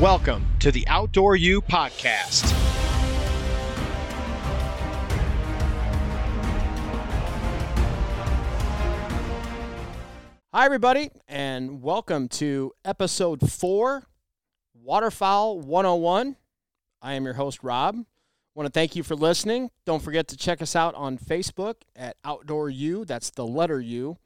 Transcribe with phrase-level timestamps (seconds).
[0.00, 2.52] Welcome to the Outdoor U podcast.
[10.52, 14.02] Hi, everybody, and welcome to episode four,
[14.74, 16.36] Waterfowl 101.
[17.00, 17.96] I am your host, Rob.
[18.54, 19.70] Want to thank you for listening.
[19.86, 23.06] Don't forget to check us out on Facebook at Outdoor U.
[23.06, 24.18] That's the letter U.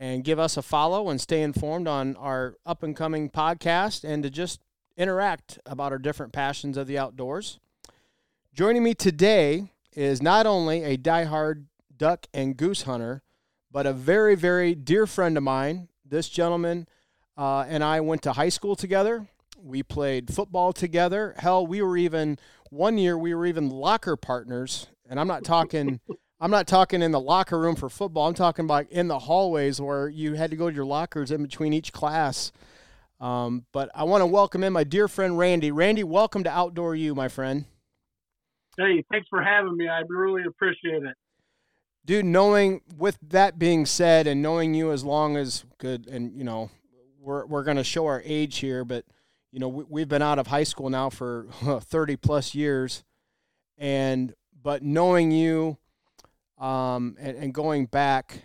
[0.00, 4.24] And give us a follow and stay informed on our up and coming podcast and
[4.24, 4.58] to just
[4.96, 7.58] interact about our different passions of the outdoors.
[8.54, 13.22] Joining me today is not only a diehard duck and goose hunter,
[13.70, 15.88] but a very, very dear friend of mine.
[16.04, 16.86] This gentleman
[17.36, 19.26] uh, and I went to high school together.
[19.62, 21.34] We played football together.
[21.38, 22.38] Hell, we were even
[22.70, 24.86] one year we were even locker partners.
[25.08, 26.00] And I'm not talking.
[26.38, 28.28] I'm not talking in the locker room for football.
[28.28, 31.42] I'm talking about in the hallways where you had to go to your lockers in
[31.42, 32.52] between each class
[33.20, 35.70] um, but I want to welcome in my dear friend Randy.
[35.70, 37.64] Randy, welcome to Outdoor U, my friend.
[38.76, 39.88] Hey, thanks for having me.
[39.88, 41.16] I really appreciate it.
[42.04, 46.44] Dude, knowing with that being said, and knowing you as long as good, and you
[46.44, 46.70] know,
[47.18, 49.04] we're we're gonna show our age here, but
[49.50, 51.46] you know, we, we've been out of high school now for
[51.80, 53.02] thirty plus years,
[53.78, 55.78] and but knowing you,
[56.58, 58.42] um, and, and going back,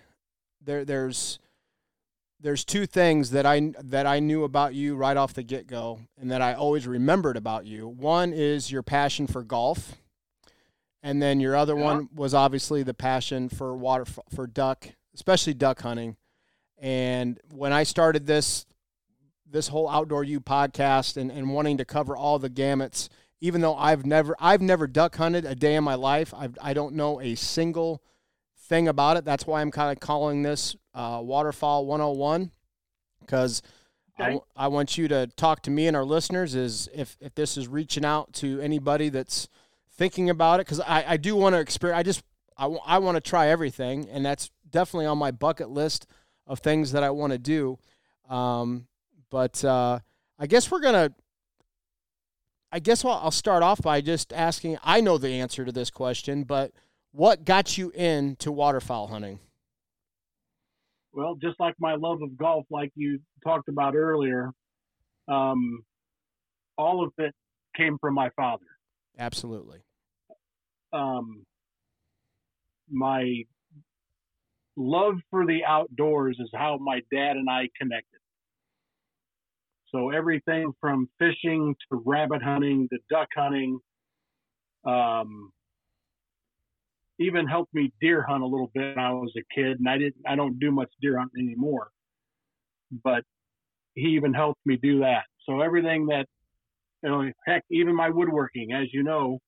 [0.63, 1.39] there there's
[2.42, 6.00] there's two things that I that I knew about you right off the get go,
[6.20, 7.88] and that I always remembered about you.
[7.88, 9.95] One is your passion for golf,
[11.03, 11.84] and then your other yeah.
[11.84, 16.17] one was obviously the passion for water for duck, especially duck hunting.
[16.78, 18.66] And when I started this
[19.45, 23.75] this whole Outdoor U podcast and, and wanting to cover all the gamuts, even though
[23.75, 27.22] I've never I've never duck hunted a day in my life, I've, I don't know
[27.22, 28.02] a single
[28.72, 29.25] thing about it.
[29.25, 32.52] That's why I'm kind of calling this uh, Waterfowl 101
[33.19, 33.62] because
[34.18, 34.40] okay.
[34.56, 37.57] I, I want you to talk to me and our listeners is if, if this
[37.57, 39.50] is reaching out to anybody that's
[39.97, 42.23] thinking about it because I, I do want to experience I just
[42.57, 46.07] I, w- I want to try everything and that's definitely on my bucket list
[46.47, 47.78] of things that I want to do
[48.29, 48.88] um,
[49.29, 50.00] but uh,
[50.40, 51.09] I guess we're gonna
[52.72, 56.45] I guess I'll start off by just asking I know the answer to this question
[56.45, 56.72] but
[57.11, 59.39] what got you into waterfowl hunting
[61.13, 64.51] well, just like my love of golf, like you talked about earlier,
[65.27, 65.83] um,
[66.77, 67.33] all of it
[67.75, 68.66] came from my father.
[69.19, 69.79] Absolutely.
[70.94, 71.45] Um,
[72.89, 73.44] my
[74.77, 78.19] love for the outdoors is how my dad and I connected.
[79.94, 83.79] So everything from fishing to rabbit hunting to duck hunting,
[84.85, 85.51] um,
[87.21, 89.97] even helped me deer hunt a little bit when I was a kid, and I
[89.97, 90.23] didn't.
[90.27, 91.89] I don't do much deer hunting anymore,
[93.03, 93.23] but
[93.93, 95.23] he even helped me do that.
[95.45, 96.25] So everything that,
[97.03, 99.39] you know, heck, even my woodworking, as you know,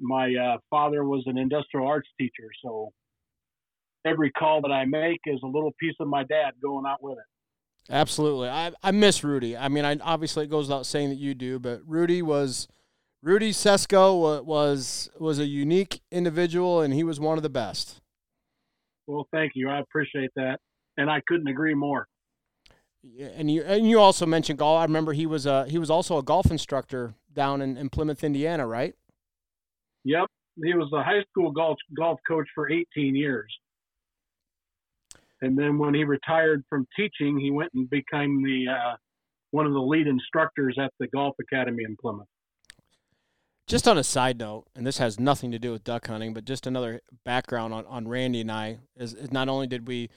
[0.00, 2.92] my uh, father was an industrial arts teacher, so
[4.04, 7.18] every call that I make is a little piece of my dad going out with
[7.18, 7.92] it.
[7.92, 9.56] Absolutely, I I miss Rudy.
[9.56, 12.68] I mean, I obviously it goes without saying that you do, but Rudy was
[13.22, 18.00] Rudy Sesko was was a unique individual, and he was one of the best.
[19.06, 19.68] Well, thank you.
[19.68, 20.58] I appreciate that,
[20.96, 22.06] and I couldn't agree more.
[23.02, 24.80] Yeah, and you and you also mentioned golf.
[24.80, 28.24] I remember he was a he was also a golf instructor down in, in Plymouth,
[28.24, 28.94] Indiana, right?
[30.04, 30.26] Yep,
[30.62, 33.54] he was a high school golf golf coach for 18 years,
[35.42, 38.96] and then when he retired from teaching, he went and became the uh,
[39.50, 42.28] one of the lead instructors at the golf academy in Plymouth.
[43.66, 46.44] Just on a side note, and this has nothing to do with duck hunting, but
[46.44, 50.10] just another background on, on Randy and I is, is not only did we,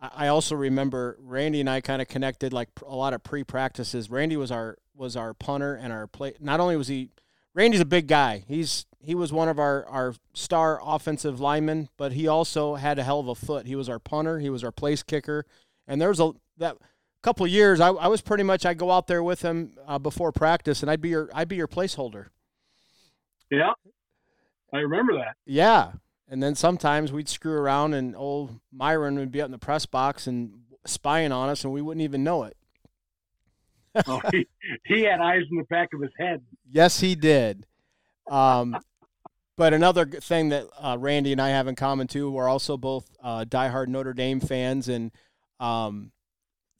[0.00, 4.10] I also remember Randy and I kind of connected like a lot of pre practices.
[4.10, 6.34] Randy was our was our punter and our play.
[6.40, 7.10] Not only was he,
[7.54, 8.44] Randy's a big guy.
[8.48, 13.02] He's he was one of our our star offensive linemen, but he also had a
[13.02, 13.66] hell of a foot.
[13.66, 14.38] He was our punter.
[14.38, 15.44] He was our place kicker,
[15.86, 16.76] and there was a that
[17.22, 17.80] couple years.
[17.80, 20.90] I, I was pretty much I go out there with him uh, before practice, and
[20.90, 22.26] I'd be your I'd be your placeholder.
[23.50, 23.72] Yeah,
[24.72, 25.36] I remember that.
[25.44, 25.92] Yeah,
[26.28, 29.86] and then sometimes we'd screw around, and old Myron would be up in the press
[29.86, 30.52] box and
[30.86, 32.56] spying on us, and we wouldn't even know it.
[34.06, 34.46] oh, he,
[34.84, 36.42] he had eyes in the back of his head.
[36.70, 37.66] Yes, he did.
[38.30, 38.76] Um,
[39.56, 43.10] but another thing that uh, Randy and I have in common too, we're also both
[43.22, 45.10] uh, diehard Notre Dame fans, and
[45.58, 46.12] um,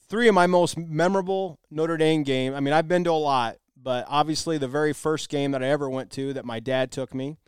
[0.08, 2.54] three of my most memorable Notre Dame game.
[2.54, 5.68] I mean, I've been to a lot, but obviously, the very first game that I
[5.68, 7.38] ever went to that my dad took me,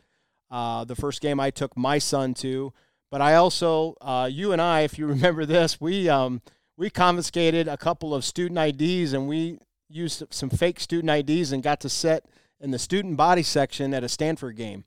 [0.49, 2.73] uh, the first game I took my son to.
[3.11, 6.41] But I also, uh, you and I, if you remember this, we um,
[6.77, 9.59] we confiscated a couple of student IDs and we
[9.89, 12.25] used some fake student IDs and got to sit
[12.59, 14.85] in the student body section at a Stanford game.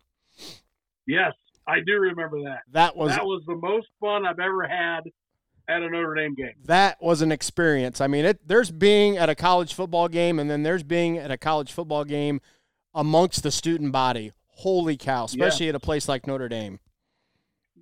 [1.07, 1.33] Yes,
[1.69, 2.63] I do remember that.
[2.73, 5.03] That was that was the most fun I've ever had
[5.69, 6.55] at a Notre Dame game.
[6.65, 8.01] That was an experience.
[8.01, 11.31] I mean, it, there's being at a college football game, and then there's being at
[11.31, 12.41] a college football game
[12.95, 14.33] amongst the student body.
[14.49, 15.25] Holy cow!
[15.25, 15.71] Especially yeah.
[15.71, 16.81] at a place like Notre Dame.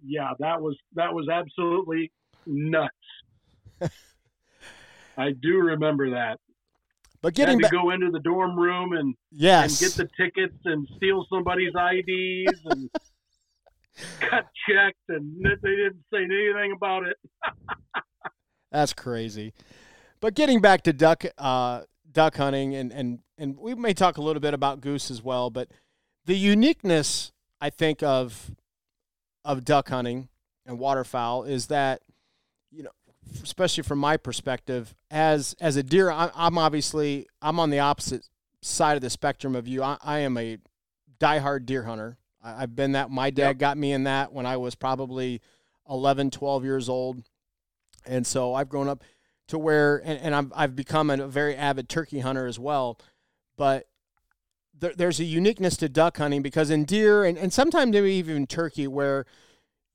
[0.05, 2.11] Yeah, that was that was absolutely
[2.47, 2.95] nuts.
[5.17, 6.41] I do remember that.
[7.23, 10.59] But getting Had to go into the dorm room and yes, and get the tickets
[10.65, 12.91] and steal somebody's IDs and
[14.21, 17.17] got checked and they didn't say anything about it.
[18.73, 19.53] That's crazy.
[20.21, 24.23] But getting back to duck uh, duck hunting and, and and we may talk a
[24.23, 25.69] little bit about goose as well, but
[26.25, 28.51] the uniqueness I think of
[29.45, 30.29] of duck hunting
[30.67, 32.01] and waterfowl is that
[32.71, 32.91] you know
[33.43, 38.29] especially from my perspective as as a deer I'm obviously I'm on the opposite
[38.63, 40.59] side of the spectrum of you I, I am a
[41.21, 43.11] diehard deer hunter I, have been that.
[43.11, 43.59] My dad yep.
[43.59, 45.41] got me in that when I was probably
[45.89, 47.23] 11, 12 years old.
[48.07, 49.03] And so I've grown up
[49.49, 52.99] to where, and, and I've, I've become a very avid turkey hunter as well.
[53.57, 53.87] But
[54.79, 58.47] there, there's a uniqueness to duck hunting because in deer and, and sometimes maybe even
[58.47, 59.25] turkey where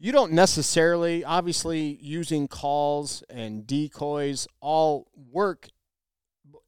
[0.02, 5.68] you don't necessarily, obviously, using calls and decoys all work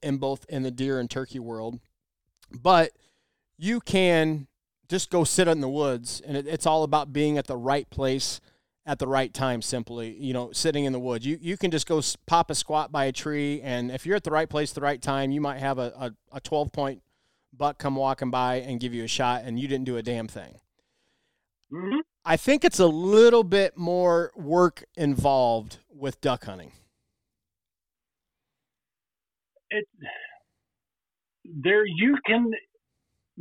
[0.04, 1.80] in both in the deer and turkey world.
[2.52, 2.92] But
[3.58, 4.48] you can
[4.92, 7.90] just go sit in the woods, and it, it's all about being at the right
[7.90, 8.42] place
[8.86, 9.62] at the right time.
[9.62, 11.26] Simply, you know, sitting in the woods.
[11.26, 14.26] You you can just go pop a squat by a tree, and if you're at
[14.26, 17.02] the right place, the right time, you might have a, a, a 12 point
[17.58, 20.28] buck come walking by and give you a shot, and you didn't do a damn
[20.28, 20.60] thing.
[21.72, 22.00] Mm-hmm.
[22.26, 26.74] I think it's a little bit more work involved with duck hunting.
[29.70, 29.86] It
[31.46, 32.52] there you can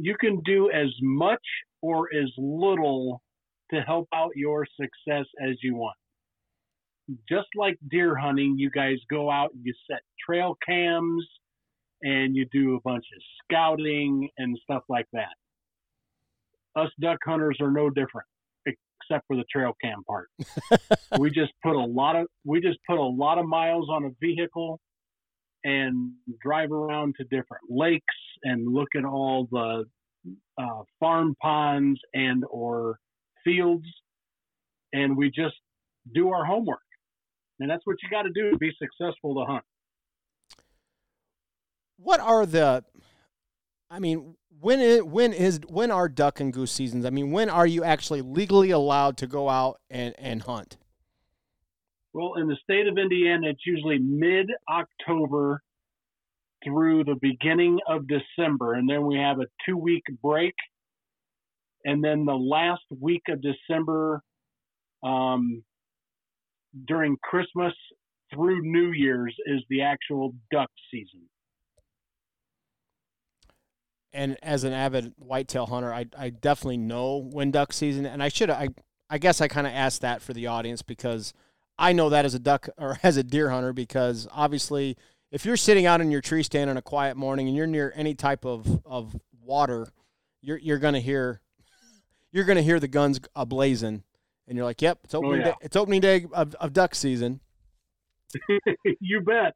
[0.02, 1.42] you can do as much
[1.82, 3.22] or as little
[3.72, 5.96] to help out your success as you want.
[7.28, 11.26] Just like deer hunting, you guys go out and you set trail cams
[12.02, 15.34] and you do a bunch of scouting and stuff like that.
[16.76, 18.26] Us duck hunters are no different
[18.66, 20.28] except for the trail cam part.
[21.18, 24.10] we just put a lot of we just put a lot of miles on a
[24.20, 24.80] vehicle
[25.64, 26.12] and
[26.42, 28.04] drive around to different lakes
[28.42, 29.84] and look at all the
[30.58, 32.98] uh, farm ponds and or
[33.44, 33.86] fields,
[34.92, 35.56] and we just
[36.14, 36.80] do our homework.
[37.58, 39.64] And that's what you got to do to be successful to hunt.
[41.98, 42.84] What are the?
[43.90, 47.04] I mean, when is, when is when are duck and goose seasons?
[47.04, 50.78] I mean, when are you actually legally allowed to go out and, and hunt?
[52.12, 55.62] Well, in the state of Indiana, it's usually mid October
[56.64, 60.54] through the beginning of December, and then we have a two week break.
[61.84, 64.22] And then the last week of December,
[65.02, 65.62] um,
[66.86, 67.72] during Christmas
[68.34, 71.22] through New Year's, is the actual duck season.
[74.12, 78.28] And as an avid whitetail hunter, I, I definitely know when duck season, and I
[78.28, 78.70] should I
[79.08, 81.32] I guess I kind of asked that for the audience because
[81.80, 84.96] I know that as a duck or as a deer hunter because obviously
[85.32, 87.92] if you're sitting out in your tree stand on a quiet morning and you're near
[87.96, 89.88] any type of, of water,
[90.42, 91.40] you're you're gonna hear
[92.32, 94.02] you're gonna hear the guns ablazing,
[94.46, 95.44] and you're like, "Yep, it's opening oh, yeah.
[95.44, 95.54] day.
[95.62, 97.40] It's opening day of, of duck season."
[99.00, 99.54] you bet.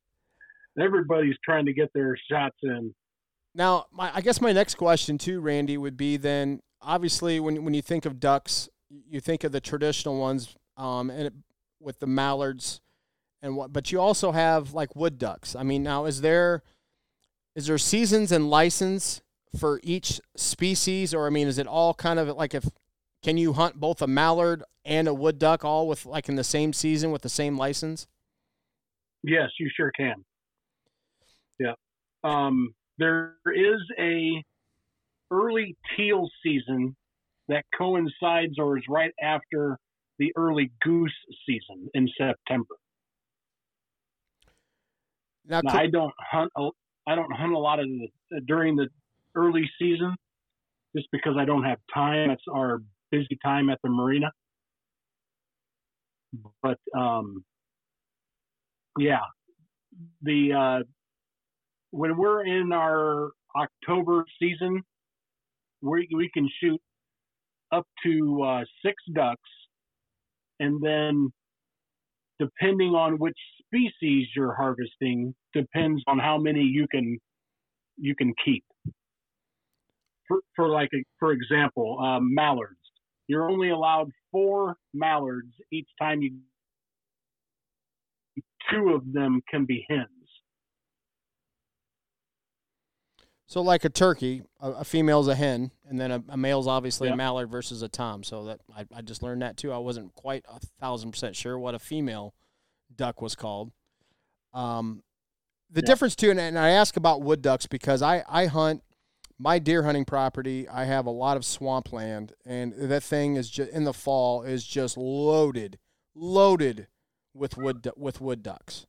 [0.81, 2.93] Everybody's trying to get their shots in.
[3.55, 7.75] Now, my, I guess my next question too, Randy, would be then obviously when when
[7.75, 11.33] you think of ducks, you think of the traditional ones, um, and it,
[11.85, 12.81] with the mallards
[13.43, 15.55] and what but you also have like wood ducks.
[15.55, 16.63] I mean, now is there
[17.55, 19.21] is there seasons and license
[19.59, 22.69] for each species or I mean, is it all kind of like if
[23.23, 26.45] can you hunt both a mallard and a wood duck all with like in the
[26.45, 28.07] same season with the same license?
[29.23, 30.25] Yes, you sure can.
[31.59, 31.75] Yeah.
[32.23, 34.43] Um, there is a
[35.31, 36.97] early teal season
[37.49, 39.79] that coincides or is right after
[40.19, 41.15] the early goose
[41.47, 42.75] season in September.
[45.47, 46.51] Now, now I don't hunt.
[47.07, 48.89] I don't hunt a lot of the, during the
[49.35, 50.15] early season,
[50.97, 52.31] just because I don't have time.
[52.31, 52.81] It's our
[53.11, 54.31] busy time at the marina.
[56.63, 57.45] But um,
[58.99, 59.21] yeah,
[60.23, 60.85] the uh,
[61.91, 64.83] when we're in our October season,
[65.83, 66.81] we we can shoot
[67.73, 69.51] up to uh, six ducks,
[70.61, 71.33] and then
[72.39, 77.19] depending on which species you're harvesting depends on how many you can
[77.97, 78.65] you can keep.
[80.27, 82.79] For, for like a, for example, um, mallards.
[83.29, 86.33] You're only allowed four mallards each time you.
[88.71, 90.09] Two of them can be hens.
[93.55, 97.07] So like a turkey, a, a female's a hen, and then a, a male's obviously
[97.07, 97.15] Yeah.
[97.15, 98.25] a mallard versus a tom.
[98.25, 99.71] So that I, I just learned that too.
[99.71, 102.35] I wasn't quite a thousand percent sure what a female
[102.97, 103.71] duck was called.
[104.53, 105.05] Um,
[105.71, 105.87] the Yeah.
[105.87, 108.83] difference too, and, and I ask about wood ducks because I I hunt
[109.39, 110.69] my deer hunting property.
[110.69, 114.65] I have a lot of swampland, and that thing is just in the fall is
[114.65, 115.79] just loaded,
[116.13, 116.89] loaded
[117.33, 118.89] with wood with wood ducks.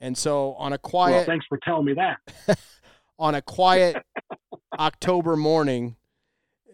[0.00, 2.58] And so on a quiet Well, thanks for telling me that.
[3.22, 4.04] on a quiet
[4.78, 5.94] October morning,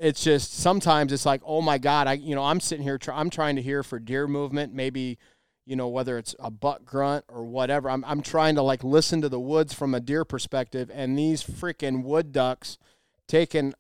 [0.00, 3.18] it's just sometimes it's like, oh my God, I you know I'm sitting here, try,
[3.18, 5.18] I'm trying to hear for deer movement, maybe
[5.66, 7.90] you know whether it's a buck grunt or whatever.
[7.90, 11.44] I'm I'm trying to like listen to the woods from a deer perspective, and these
[11.44, 12.78] freaking wood ducks
[13.26, 13.74] taking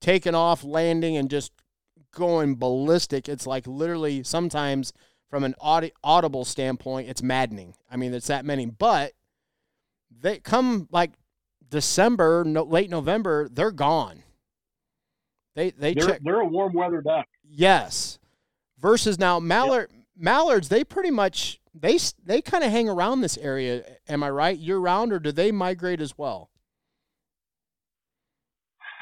[0.00, 1.52] taking off, landing, and just
[2.12, 3.28] going ballistic.
[3.28, 4.92] It's like literally sometimes
[5.28, 7.74] from an audi- audible standpoint, it's maddening.
[7.88, 9.12] I mean, it's that many, but
[10.10, 11.12] they come like
[11.70, 14.22] December, no, late November, they're gone.
[15.54, 17.26] They they They're, check they're a warm weather duck.
[17.48, 18.18] yes.
[18.78, 23.84] Versus now mallard mallards, they pretty much they they kind of hang around this area.
[24.08, 24.58] Am I right?
[24.58, 26.50] Year round, or do they migrate as well?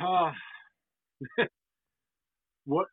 [0.02, 0.32] Uh,
[2.64, 2.86] what?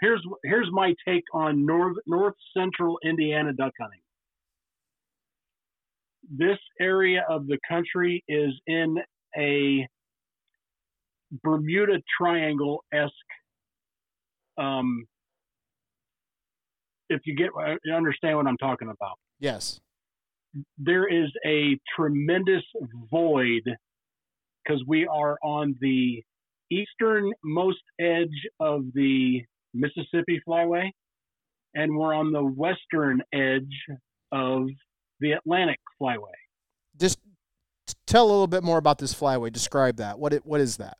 [0.00, 4.01] Here's here's my take on north north central Indiana duck hunting.
[6.34, 8.96] This area of the country is in
[9.36, 9.86] a
[11.42, 13.12] Bermuda Triangle esque.
[14.56, 15.04] Um,
[17.10, 17.50] if you get
[17.84, 19.80] you understand what I'm talking about, Yes.
[20.78, 22.62] there is a tremendous
[23.10, 23.62] void
[24.64, 26.22] because we are on the
[26.70, 29.42] easternmost edge of the
[29.74, 30.90] Mississippi Flyway,
[31.74, 33.84] and we're on the western edge
[34.30, 34.68] of
[35.22, 36.34] the Atlantic Flyway.
[36.98, 37.18] Just
[38.06, 39.50] tell a little bit more about this flyway.
[39.50, 40.18] Describe that.
[40.18, 40.98] What it what is that?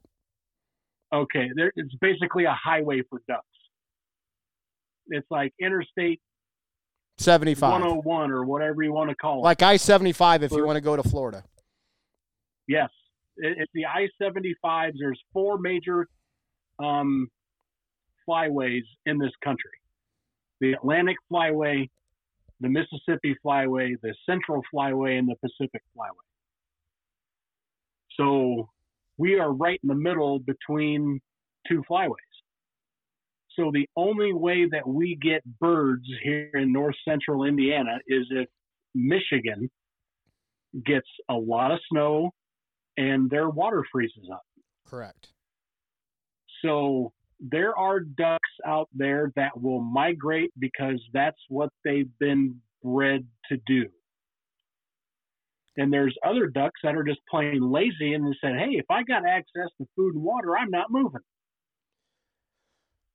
[1.13, 3.45] Okay, there, it's basically a highway for ducks.
[5.09, 6.21] It's like Interstate
[7.19, 7.73] Seventy five.
[7.73, 9.43] 101 or whatever you want to call it.
[9.43, 11.45] Like I seventy five if you want to go to Florida.
[12.67, 12.89] Yes,
[13.37, 14.93] it, it's the I-75.
[14.99, 16.07] There's four major
[16.79, 17.29] um,
[18.27, 19.71] flyways in this country:
[20.61, 21.91] the Atlantic Flyway,
[22.63, 26.27] the Mississippi Flyway, the Central Flyway, and the Pacific Flyway.
[28.17, 28.69] So
[29.19, 31.21] we are right in the middle between
[31.69, 32.17] two flyways.
[33.57, 38.49] So the only way that we get birds here in north central Indiana is if
[38.95, 39.71] Michigan
[40.87, 42.31] gets a lot of snow
[42.97, 44.43] and their water freezes up.
[44.87, 45.29] Correct.
[46.63, 53.27] So there are ducks out there that will migrate because that's what they've been bred
[53.51, 53.87] to do.
[55.77, 59.03] And there's other ducks that are just plain lazy and they said, hey, if I
[59.03, 61.21] got access to food and water, I'm not moving.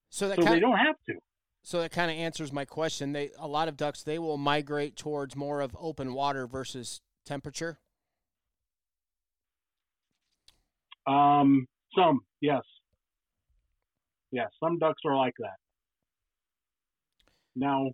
[0.10, 1.15] So that So they kind don't have to.
[1.63, 3.13] so that kind of answers my question.
[3.13, 7.79] They a lot of ducks they will migrate towards more of open water versus temperature.
[11.05, 12.62] Um, some, yes.
[14.38, 15.56] Yes, some ducks are like that.
[17.56, 17.89] Now,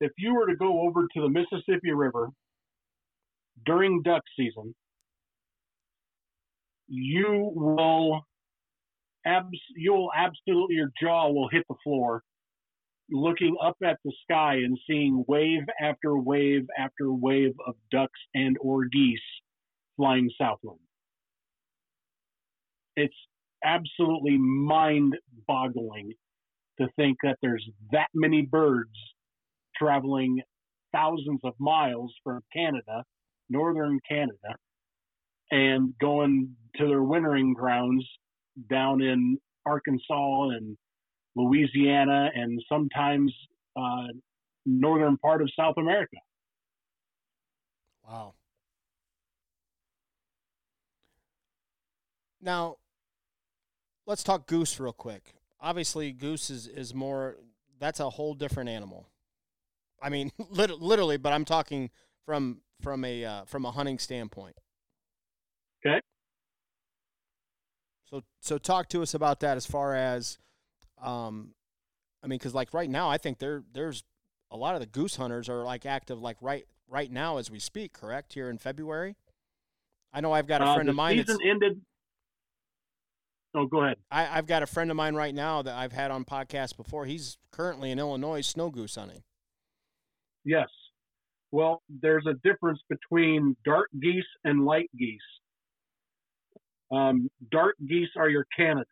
[0.00, 2.30] if you were to go over to the Mississippi River
[3.64, 4.74] during duck season,
[6.88, 8.22] you will
[9.24, 12.24] abs- you'll absolutely your jaw will hit the floor
[13.12, 18.56] looking up at the sky and seeing wave after wave after wave of ducks and
[18.60, 19.20] or geese
[19.96, 20.78] flying southward
[22.96, 23.14] it's
[23.64, 25.16] absolutely mind
[25.46, 26.12] boggling
[26.80, 28.90] to think that there's that many birds
[29.76, 30.40] traveling
[30.92, 33.04] thousands of miles from Canada,
[33.48, 34.56] northern Canada,
[35.50, 38.06] and going to their wintering grounds
[38.70, 40.76] down in Arkansas and
[41.36, 43.32] Louisiana and sometimes
[43.76, 44.06] uh,
[44.64, 46.16] northern part of South America.
[48.06, 48.34] Wow.
[52.40, 52.76] Now,
[54.06, 55.34] let's talk goose real quick.
[55.60, 57.36] Obviously, goose is, is more,
[57.78, 59.08] that's a whole different animal.
[60.02, 61.90] I mean, literally, but I'm talking
[62.26, 64.56] from from a uh, from a hunting standpoint.
[65.86, 66.00] Okay.
[68.10, 70.38] So so talk to us about that as far as,
[71.02, 71.54] um,
[72.22, 74.04] I mean, because like right now, I think there there's
[74.50, 77.58] a lot of the goose hunters are like active like right right now as we
[77.58, 77.92] speak.
[77.94, 79.16] Correct here in February.
[80.12, 81.16] I know I've got a Uh, friend of mine.
[81.18, 81.80] season That's, ended.
[83.54, 83.96] Oh, go ahead.
[84.10, 87.06] I, I've got a friend of mine right now that I've had on podcasts before.
[87.06, 89.22] He's currently in Illinois snow goose hunting.
[90.44, 90.68] Yes.
[91.52, 95.20] Well, there's a difference between dark geese and light geese.
[96.90, 98.86] Um, dark geese are your Canadas,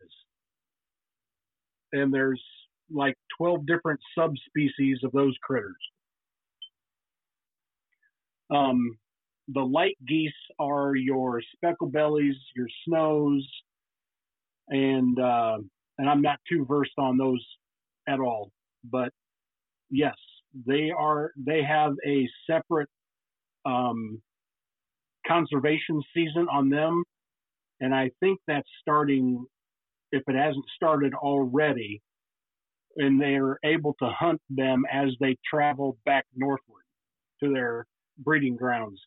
[1.92, 2.42] and there's
[2.90, 5.76] like 12 different subspecies of those critters.
[8.50, 8.96] Um,
[9.48, 13.46] the light geese are your speckle bellies, your snows,
[14.68, 15.58] and uh,
[15.98, 17.44] and I'm not too versed on those
[18.08, 18.50] at all.
[18.84, 19.10] But
[19.90, 20.16] yes,
[20.66, 21.32] they are.
[21.36, 22.88] They have a separate
[23.64, 24.20] um,
[25.26, 27.04] conservation season on them,
[27.80, 29.44] and I think that's starting.
[30.14, 32.02] If it hasn't started already,
[32.96, 36.84] and they are able to hunt them as they travel back northward
[37.42, 37.86] to their
[38.18, 39.00] breeding grounds.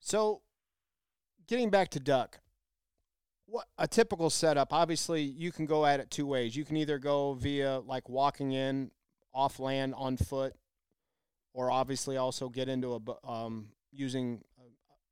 [0.00, 0.42] So,
[1.50, 2.38] getting back to duck,
[3.46, 4.72] what a typical setup.
[4.72, 6.54] Obviously, you can go at it two ways.
[6.54, 8.92] You can either go via like walking in
[9.34, 10.54] off land on foot,
[11.52, 14.44] or obviously also get into a um, using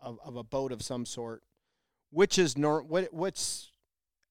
[0.00, 1.42] a, of a boat of some sort.
[2.10, 3.72] Which is nor what what's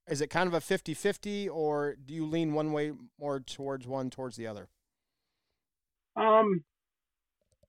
[0.08, 4.10] is it kind of a 50-50 or do you lean one way more towards one
[4.10, 4.70] towards the other?
[6.16, 6.64] Um,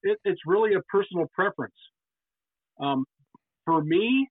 [0.04, 1.74] it, it's really a personal preference.
[2.80, 3.04] Um,
[3.68, 4.26] for me,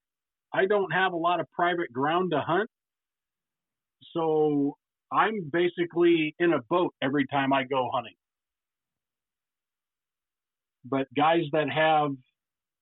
[0.51, 2.70] I don't have a lot of private ground to hunt,
[4.13, 4.75] so
[5.13, 8.15] I'm basically in a boat every time I go hunting.
[10.86, 12.12] But guys that have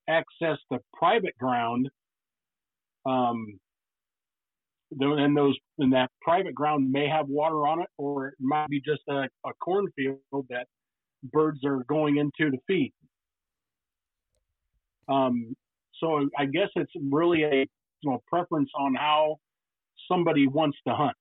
[0.07, 1.89] access to private ground,
[3.05, 3.59] um,
[4.97, 8.79] and those and that private ground may have water on it, or it might be
[8.79, 10.67] just a, a cornfield that
[11.33, 12.93] birds are going into to feed.
[15.09, 15.53] Um,
[15.99, 17.67] so I guess it's really a
[18.05, 19.39] you know, preference on how
[20.09, 21.15] somebody wants to hunt.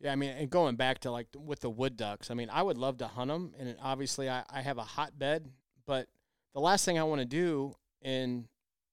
[0.00, 2.62] Yeah, I mean, and going back to like with the wood ducks, I mean, I
[2.62, 5.48] would love to hunt them, and obviously, I, I have a hotbed.
[5.86, 6.08] But
[6.52, 8.48] the last thing I want to do in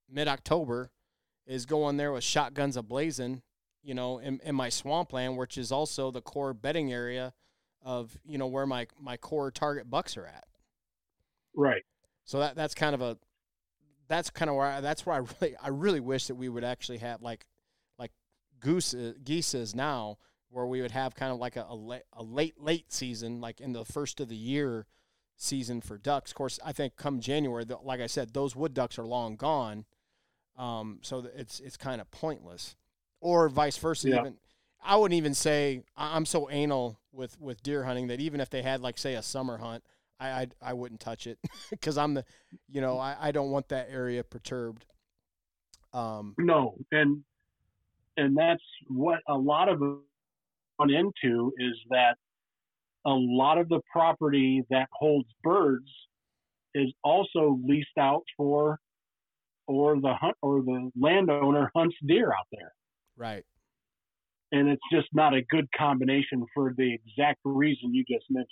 [0.09, 0.91] mid October
[1.45, 3.41] is go on there with shotguns ablazing,
[3.83, 7.33] you know, in, in my swampland, which is also the core bedding area
[7.81, 10.45] of you know where my my core target bucks are at.
[11.53, 11.83] Right.
[12.25, 13.17] So that that's kind of a
[14.07, 16.63] that's kind of where I, that's where I really I really wish that we would
[16.63, 17.45] actually have like
[17.97, 18.11] like
[18.59, 20.17] goose geese is now
[20.49, 23.59] where we would have kind of like a, a, la- a late late season like
[23.59, 24.85] in the first of the year
[25.35, 26.31] season for ducks.
[26.31, 29.35] Of course, I think come January, the, like I said, those wood ducks are long
[29.35, 29.85] gone,
[30.57, 32.75] um, so it's it's kind of pointless.
[33.19, 34.09] Or vice versa.
[34.09, 34.19] Yeah.
[34.19, 34.35] Even
[34.83, 38.61] I wouldn't even say I'm so anal with with deer hunting that even if they
[38.61, 39.83] had like say a summer hunt,
[40.19, 41.37] I I, I wouldn't touch it
[41.69, 42.25] because I'm the
[42.69, 44.85] you know I, I don't want that area perturbed.
[45.93, 47.23] Um, No, and
[48.17, 52.15] and that's what a lot of run into is that
[53.05, 55.89] a lot of the property that holds birds
[56.73, 58.79] is also leased out for
[59.67, 62.73] or the hunt or the landowner hunts deer out there
[63.15, 63.45] right.
[64.51, 68.49] and it's just not a good combination for the exact reason you just mentioned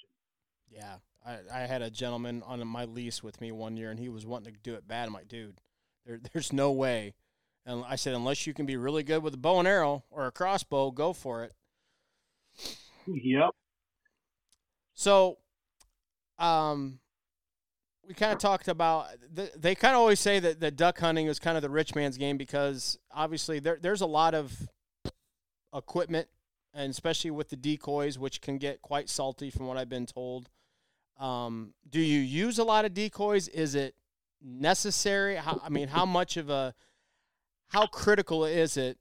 [0.70, 4.10] Yeah, I, I had a gentleman on my lease with me one year, and he
[4.10, 5.08] was wanting to do it bad.
[5.08, 5.60] I'm like, dude,
[6.06, 7.14] there, there's no way.
[7.66, 10.26] And I said, unless you can be really good with a bow and arrow or
[10.26, 11.54] a crossbow, go for it.
[13.06, 13.52] yep
[14.96, 15.38] So,
[16.40, 17.00] um,
[18.08, 19.08] we kind of talked about.
[19.36, 21.94] th they kind of always say that the duck hunting is kind of the rich
[21.94, 24.68] man's game because obviously there there's a lot of
[25.74, 26.28] equipment,
[26.74, 30.50] and especially with the decoys, which can get quite salty from what I've been told.
[31.22, 33.48] Um, do you use a lot of decoys?
[33.48, 33.96] Is it
[34.42, 35.36] necessary?
[35.36, 36.74] How, I mean, how much of a
[37.70, 38.98] how critical is it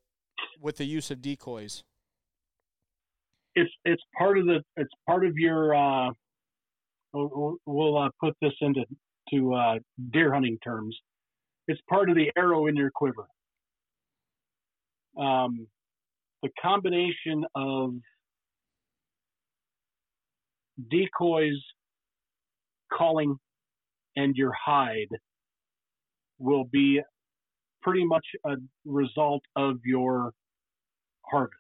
[0.61, 1.83] with the use of decoys?
[3.55, 6.11] it's it's part of the it's part of your uh
[7.13, 8.85] we'll, uh, put this into
[9.33, 9.75] to uh,
[10.13, 10.97] deer hunting terms
[11.67, 13.27] it's part of the arrow in your quiver
[15.19, 15.67] um,
[16.43, 17.95] the combination of
[20.91, 21.61] decoys
[22.93, 23.37] calling
[24.17, 25.09] and your hide
[26.39, 27.01] will be
[27.83, 30.33] pretty much a result of your
[31.23, 31.57] harvest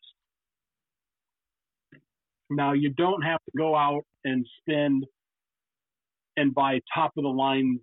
[2.50, 5.06] now you don't have to go out and spend
[6.36, 7.78] and buy top of the line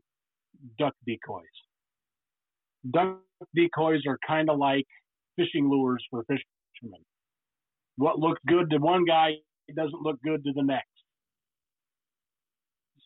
[0.78, 1.44] duck decoys.
[2.92, 3.20] Duck
[3.56, 4.86] decoys are kind of like
[5.38, 7.02] fishing lures for fishermen.
[7.96, 9.36] What looks good to one guy
[9.76, 10.86] doesn't look good to the next.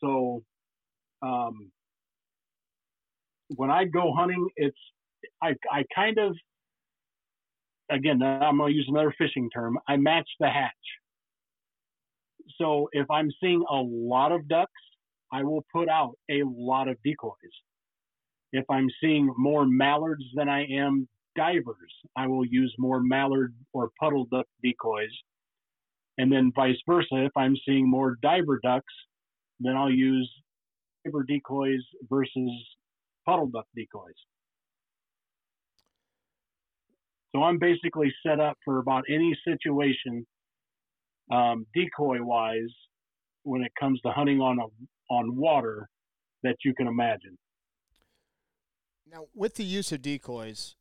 [0.04, 0.44] So,
[1.22, 1.72] um,
[3.56, 4.78] when I go hunting, it's
[5.42, 6.36] I I kind of
[7.90, 9.78] again I'm gonna use another fishing term.
[9.88, 10.72] I match the hatch.
[12.58, 14.72] So if I'm seeing a lot of ducks,
[15.32, 17.34] I will put out a lot of decoys.
[18.52, 23.92] If I'm seeing more mallards than I am divers, I will use more mallard or
[24.00, 25.12] puddle duck decoys.
[26.18, 28.94] And then vice versa, if I'm seeing more diver ducks,
[29.64, 30.30] then I'll use
[31.06, 32.52] paper decoys versus
[33.26, 34.14] puddle duck decoys.
[37.34, 40.26] So I'm basically set up for about any situation,
[41.32, 42.74] um, decoy wise,
[43.44, 45.88] when it comes to hunting on a, on water
[46.44, 47.38] that you can imagine.
[49.10, 50.76] Now, with the use of decoys,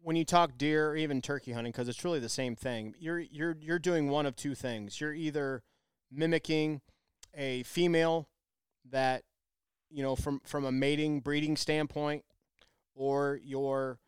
[0.00, 3.20] when you talk deer or even turkey hunting, because it's really the same thing, you're
[3.20, 5.00] you're you're doing one of two things.
[5.00, 5.62] You're either
[6.10, 6.80] mimicking
[7.34, 8.28] a female
[8.90, 9.22] that
[9.90, 12.24] you know from from a mating breeding standpoint,
[12.94, 13.98] or you're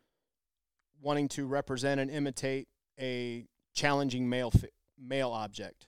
[1.01, 2.67] wanting to represent and imitate
[2.99, 4.51] a challenging male
[4.99, 5.87] male object.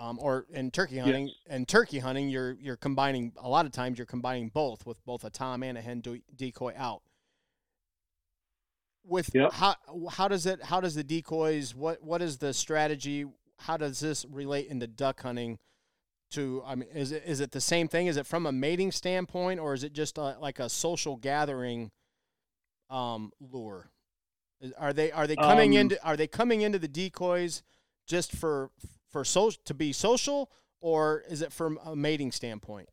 [0.00, 1.36] Um, or in turkey hunting, yes.
[1.48, 5.24] and turkey hunting, you're you're combining a lot of times you're combining both with both
[5.24, 6.04] a tom and a hen
[6.36, 7.02] decoy out.
[9.04, 9.52] With yep.
[9.54, 9.74] how
[10.10, 13.24] how does it how does the decoys what what is the strategy?
[13.58, 15.58] How does this relate into duck hunting?
[16.32, 18.06] To I mean, is it is it the same thing?
[18.06, 21.90] Is it from a mating standpoint, or is it just a, like a social gathering
[22.90, 23.90] um, lure?
[24.76, 27.62] Are they are they coming um, into are they coming into the decoys
[28.06, 28.70] just for
[29.08, 32.88] for so to be social, or is it from a mating standpoint?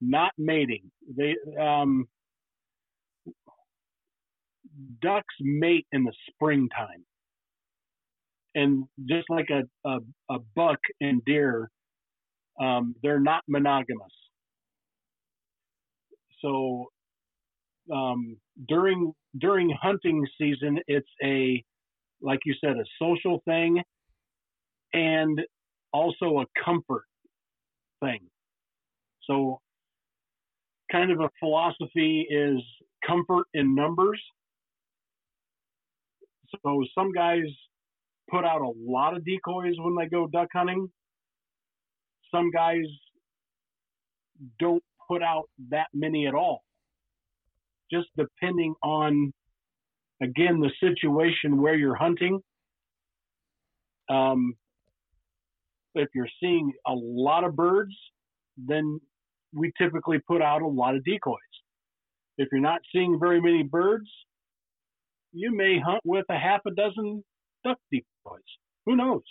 [0.00, 0.90] Not mating.
[1.16, 2.08] They um,
[5.02, 7.04] ducks mate in the springtime,
[8.54, 9.98] and just like a a,
[10.30, 11.70] a buck and deer,
[12.60, 14.12] um, they're not monogamous.
[16.40, 16.86] So
[17.92, 18.36] um,
[18.68, 21.62] during during hunting season, it's a
[22.20, 23.82] like you said, a social thing
[24.92, 25.40] and
[25.92, 27.04] also a comfort
[28.02, 28.20] thing.
[29.24, 29.60] So,
[30.90, 32.62] kind of a philosophy is
[33.06, 34.20] comfort in numbers.
[36.64, 37.44] So, some guys
[38.30, 40.88] put out a lot of decoys when they go duck hunting.
[42.30, 42.84] Some guys
[44.58, 46.62] don't put out that many at all,
[47.90, 49.32] just depending on,
[50.22, 52.40] again, the situation where you're hunting.
[54.10, 54.54] Um,
[55.94, 57.94] if you're seeing a lot of birds,
[58.56, 59.00] then
[59.52, 61.38] we typically put out a lot of decoys.
[62.36, 64.08] If you're not seeing very many birds,
[65.32, 67.24] you may hunt with a half a dozen
[67.64, 68.40] duck decoys.
[68.86, 69.22] Who knows?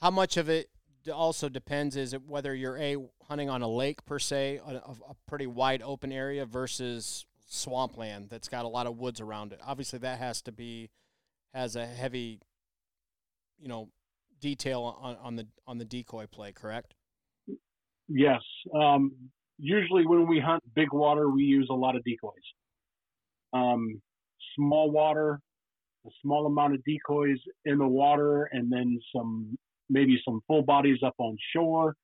[0.00, 0.68] How much of it
[1.14, 2.96] also depends is it whether you're a
[3.28, 8.48] hunting on a lake per se, a, a pretty wide open area versus swampland that's
[8.48, 9.60] got a lot of woods around it.
[9.64, 10.90] Obviously, that has to be
[11.54, 12.40] has a heavy,
[13.58, 13.88] you know,
[14.40, 16.94] detail on, on the on the decoy play, correct?
[18.08, 18.42] Yes.
[18.74, 19.12] Um,
[19.58, 22.34] usually, when we hunt big water, we use a lot of decoys.
[23.52, 24.00] Um,
[24.56, 25.40] small water,
[26.06, 29.56] a small amount of decoys in the water, and then some
[29.88, 31.94] maybe some full bodies up on shore.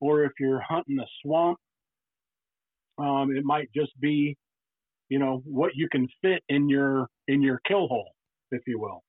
[0.00, 1.58] Or if you're hunting a swamp,
[2.98, 4.36] um, it might just be,
[5.08, 8.12] you know, what you can fit in your in your kill hole,
[8.50, 9.02] if you will.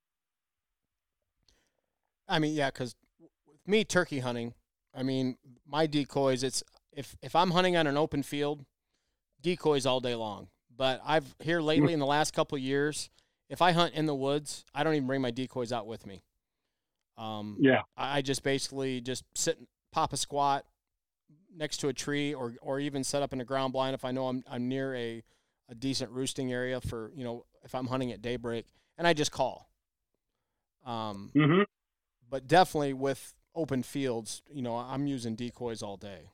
[2.28, 2.96] I mean, yeah, because
[3.48, 4.54] with me turkey hunting,
[4.96, 6.44] I mean, my decoys.
[6.44, 8.66] It's if if I'm hunting on an open field,
[9.42, 10.48] decoys all day long.
[10.76, 13.10] But I've here lately in the last couple years,
[13.50, 16.24] if I hunt in the woods, I don't even bring my decoys out with me.
[17.20, 20.66] Um, yeah, I, just basically just sit, and pop a squat
[21.56, 24.12] next to a tree, or or even set up in a ground blind if I
[24.12, 25.24] know I'm I'm near a
[25.68, 28.66] a decent roosting area for you know if I'm hunting at daybreak,
[28.98, 29.70] and I just call.
[30.86, 31.64] Um, mm-hmm
[32.30, 36.32] but definitely with open fields, you know, I'm using decoys all day.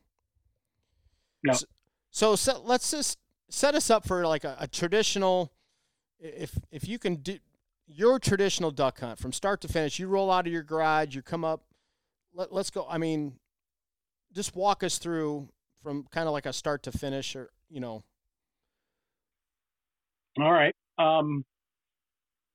[1.44, 1.54] Yeah.
[1.54, 1.66] So,
[2.12, 3.18] so set, let's just
[3.50, 5.52] set us up for like a, a traditional.
[6.20, 7.38] If if you can do
[7.88, 11.22] your traditional duck hunt from start to finish, you roll out of your garage, you
[11.22, 11.64] come up.
[12.34, 12.86] Let, let's go.
[12.90, 13.34] I mean,
[14.34, 15.48] just walk us through
[15.84, 18.04] from kind of like a start to finish, or you know.
[20.40, 20.76] All right.
[20.98, 21.46] Um,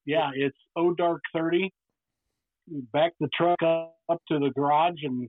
[0.04, 1.72] yeah, it's O Dark thirty
[2.92, 5.28] back the truck up, up to the garage and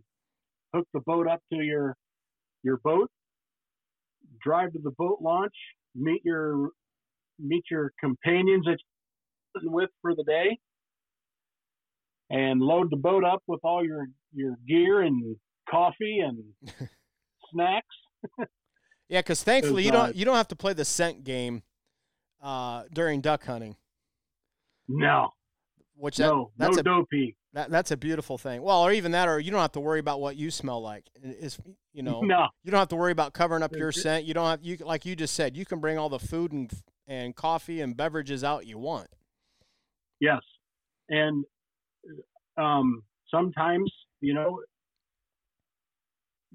[0.74, 1.96] hook the boat up to your
[2.64, 3.10] your boat.
[4.44, 5.54] Drive to the boat launch.
[5.96, 6.70] Meet your
[7.40, 8.78] meet your companions that
[9.62, 10.60] you're with for the day,
[12.30, 15.36] and load the boat up with all your your gear and
[15.70, 16.44] coffee and
[17.52, 17.88] snacks.
[19.10, 21.64] Yeah, because thankfully you don't you don't have to play the scent game
[22.42, 23.76] uh, during duck hunting,
[24.88, 25.30] No,
[25.96, 27.36] which that, no, that's no a dopey.
[27.54, 28.62] that, that's a beautiful thing.
[28.64, 31.04] Well, or even that, or you don't have to worry about what you smell like.
[31.22, 31.60] Is
[31.94, 34.24] you know No, you don't have to worry about covering up your scent.
[34.26, 36.72] You don't have you like you just said you can bring all the food and
[37.06, 39.08] and coffee and beverages out you want.
[40.22, 40.42] Yes,
[41.10, 41.44] and
[42.58, 44.62] um, sometimes you know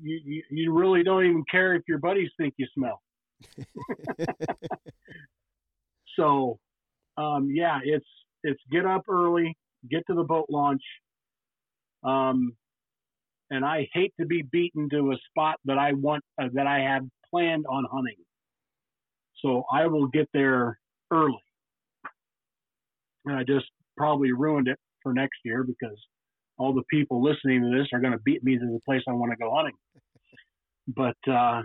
[0.01, 3.03] you, you you really don't even care if your buddies think you smell.
[6.17, 6.59] So,
[7.17, 8.07] um, yeah, it's
[8.43, 9.57] it's get up early,
[9.91, 10.83] get to the boat launch,
[12.05, 12.57] um,
[13.51, 16.81] and I hate to be beaten to a spot that I want uh, that I
[16.81, 18.17] have planned on hunting.
[19.43, 20.79] So I will get there
[21.13, 21.43] early,
[23.27, 25.97] and I just probably ruined it for next year because
[26.59, 29.13] all the people listening to this are going to beat me to the place I
[29.13, 29.75] want to go hunting.
[30.89, 31.63] But uh,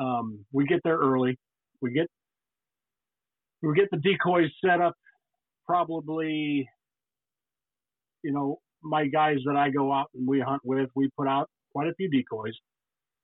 [0.00, 1.38] um, we get there early.
[1.80, 2.08] We get
[3.62, 4.94] we get the decoys set up
[5.66, 6.68] probably
[8.22, 11.48] you know my guys that i go out and we hunt with we put out
[11.72, 12.54] quite a few decoys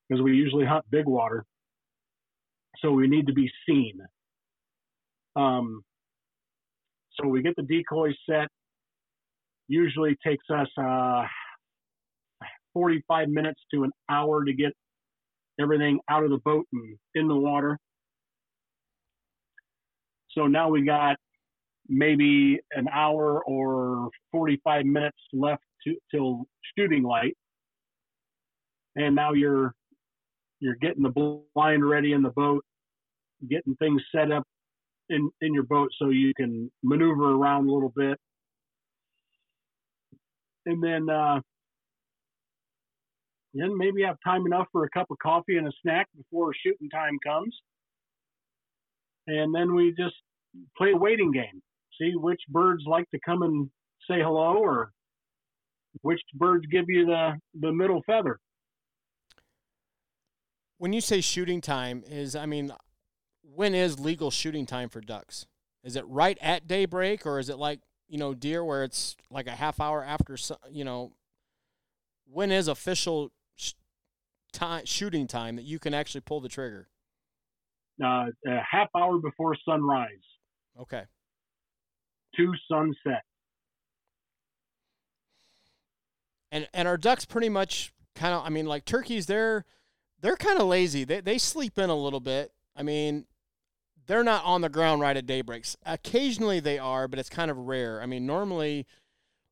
[0.08, 1.44] because we usually hunt big water
[2.78, 3.98] so we need to be seen
[5.34, 5.82] um,
[7.20, 8.48] so we get the decoy set
[9.68, 11.24] usually takes us uh,
[12.72, 14.72] 45 minutes to an hour to get
[15.60, 17.78] everything out of the boat and in the water
[20.36, 21.16] so now we got
[21.88, 26.44] maybe an hour or 45 minutes left to, till
[26.76, 27.36] shooting light.
[28.96, 29.74] And now you're
[30.60, 32.64] you're getting the blind ready in the boat,
[33.48, 34.44] getting things set up
[35.08, 38.18] in, in your boat so you can maneuver around a little bit.
[40.66, 41.40] And then uh,
[43.54, 46.90] then maybe have time enough for a cup of coffee and a snack before shooting
[46.90, 47.56] time comes.
[49.26, 50.14] And then we just
[50.76, 51.62] play a waiting game.
[52.00, 53.70] See which birds like to come and
[54.08, 54.92] say hello, or
[56.02, 58.38] which birds give you the the middle feather.
[60.78, 62.72] When you say shooting time, is I mean,
[63.54, 65.46] when is legal shooting time for ducks?
[65.84, 69.46] Is it right at daybreak, or is it like you know deer, where it's like
[69.46, 70.36] a half hour after?
[70.70, 71.12] You know,
[72.30, 73.72] when is official sh-
[74.52, 76.88] time shooting time that you can actually pull the trigger?
[78.02, 80.10] Uh, a half hour before sunrise
[80.78, 81.04] Okay.
[82.36, 83.22] to sunset.
[86.52, 89.64] And and our ducks pretty much kind of I mean like turkeys they're
[90.20, 91.04] they're kind of lazy.
[91.04, 92.52] They they sleep in a little bit.
[92.74, 93.26] I mean
[94.06, 95.76] they're not on the ground right at daybreaks.
[95.84, 98.00] Occasionally they are, but it's kind of rare.
[98.00, 98.86] I mean normally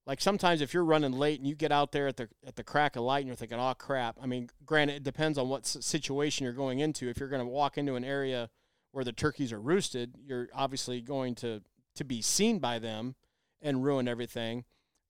[0.07, 2.65] like sometimes if you're running late and you get out there at the at the
[2.65, 5.67] crack of light and you're thinking, "Oh crap." I mean, granted it depends on what
[5.67, 7.09] situation you're going into.
[7.09, 8.51] If you're going to walk into an area
[8.93, 11.63] where the turkeys are roosted, you're obviously going to
[11.97, 13.15] to be seen by them
[13.63, 14.65] and ruin everything.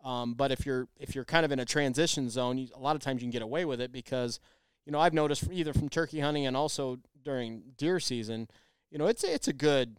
[0.05, 2.95] Um, but if you're if you're kind of in a transition zone, you, a lot
[2.95, 4.39] of times you can get away with it because,
[4.87, 8.49] you know, I've noticed either from turkey hunting and also during deer season,
[8.95, 9.99] you know, it's it's a good.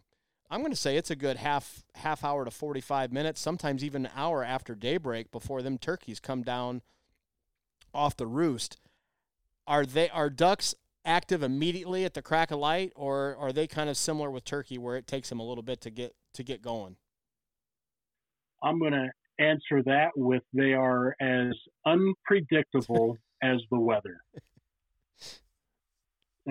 [0.50, 4.06] I'm going to say it's a good half half hour to 45 minutes, sometimes even
[4.06, 6.80] an hour after daybreak before them turkeys come down
[7.92, 8.78] off the roost.
[9.66, 13.90] Are they are ducks active immediately at the crack of light, or are they kind
[13.90, 16.62] of similar with turkey where it takes them a little bit to get to get
[16.62, 16.96] going?
[18.62, 21.52] I'm going to answer that with they are as
[21.84, 24.22] unpredictable as the weather.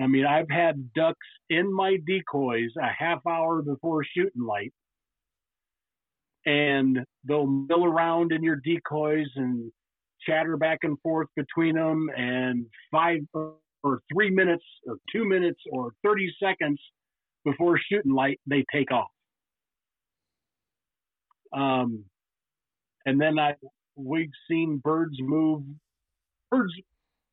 [0.00, 4.72] I mean, I've had ducks in my decoys a half hour before shooting light,
[6.44, 9.70] and they'll mill around in your decoys and
[10.26, 15.92] chatter back and forth between them, and five or three minutes or two minutes or
[16.04, 16.80] 30 seconds
[17.44, 19.08] before shooting light, they take off.
[21.52, 22.04] Um,
[23.06, 23.54] and then I
[23.94, 25.62] we've seen birds move.
[26.50, 26.72] Birds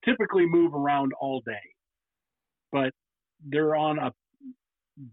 [0.06, 1.74] typically move around all day,
[2.74, 2.92] but
[3.48, 4.12] they're on a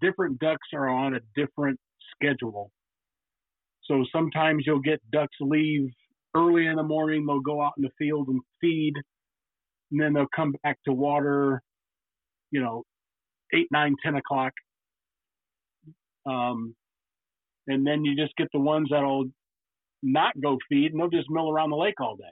[0.00, 1.78] different ducks are on a different
[2.14, 2.72] schedule.
[3.84, 5.90] So sometimes you'll get ducks leave
[6.34, 7.26] early in the morning.
[7.26, 8.94] They'll go out in the field and feed,
[9.92, 11.62] and then they'll come back to water.
[12.50, 12.84] You know,
[13.54, 14.52] eight, nine, ten o'clock.
[16.26, 16.74] Um,
[17.68, 19.26] and then you just get the ones that'll
[20.02, 22.24] not go feed and they'll just mill around the lake all day.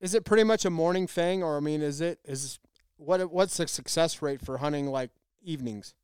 [0.00, 2.58] Is it pretty much a morning thing, or I mean, is it is
[2.96, 5.10] what what's the success rate for hunting like
[5.42, 5.94] evenings?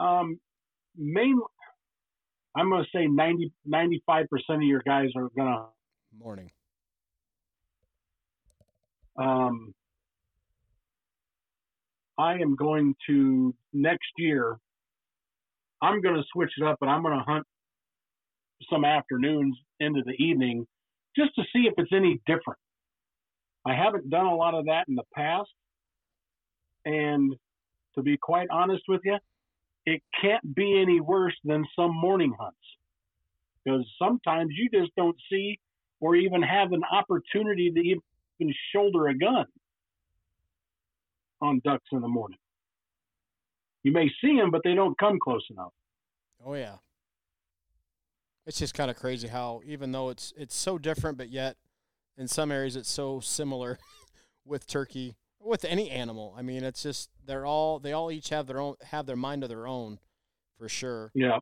[0.00, 0.40] Um,
[0.96, 1.40] main,
[2.56, 5.66] I'm going to say 90, 95% of your guys are going to
[6.18, 6.50] Morning.
[9.16, 9.74] Um,
[12.18, 14.56] I am going to next year.
[15.82, 17.46] I'm going to switch it up, and I'm going to hunt
[18.70, 20.66] some afternoons into the evening
[21.16, 22.58] just to see if it's any different.
[23.66, 25.50] I haven't done a lot of that in the past,
[26.84, 27.34] and
[27.94, 29.16] to be quite honest with you,
[29.86, 32.56] it can't be any worse than some morning hunts
[33.64, 35.58] because sometimes you just don't see
[36.00, 39.46] or even have an opportunity to even shoulder a gun
[41.40, 42.38] on ducks in the morning.
[43.82, 45.72] You may see them, but they don't come close enough.
[46.44, 46.76] Oh yeah.
[48.46, 51.56] It's just kind of crazy how even though it's it's so different, but yet
[52.16, 53.78] in some areas it's so similar
[54.44, 56.34] with turkey with any animal.
[56.36, 59.42] I mean, it's just they're all they all each have their own have their mind
[59.42, 59.98] of their own,
[60.58, 61.10] for sure.
[61.14, 61.38] Yeah.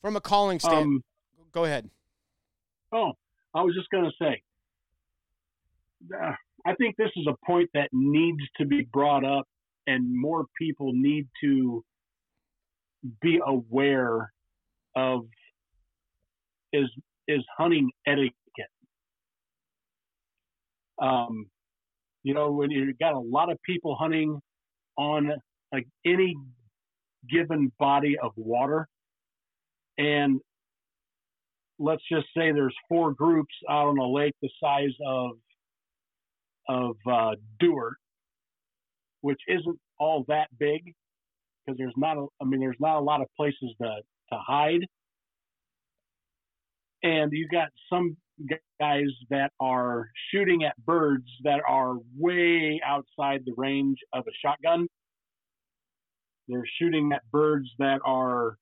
[0.00, 1.04] From a calling stand, um,
[1.52, 1.90] go ahead.
[2.92, 3.12] Oh,
[3.54, 4.42] I was just going to say,
[6.14, 6.32] uh,
[6.64, 9.46] I think this is a point that needs to be brought up,
[9.86, 11.84] and more people need to
[13.20, 14.32] be aware
[14.94, 15.26] of
[16.72, 16.90] is
[17.26, 18.34] is hunting etiquette.
[21.00, 21.46] Um,
[22.22, 24.40] you know, when you've got a lot of people hunting
[24.96, 25.32] on
[25.72, 26.34] like any
[27.30, 28.88] given body of water,
[29.98, 30.40] and
[31.78, 35.30] let's just say there's four groups out on a lake the size of
[36.68, 37.34] of uh,
[39.20, 40.82] which isn't all that big
[41.64, 43.88] because there's not a, I mean there's not a lot of places to
[44.32, 44.84] to hide,
[47.02, 48.16] and you got some
[48.80, 54.86] guys that are shooting at birds that are way outside the range of a shotgun.
[56.46, 58.56] They're shooting at birds that are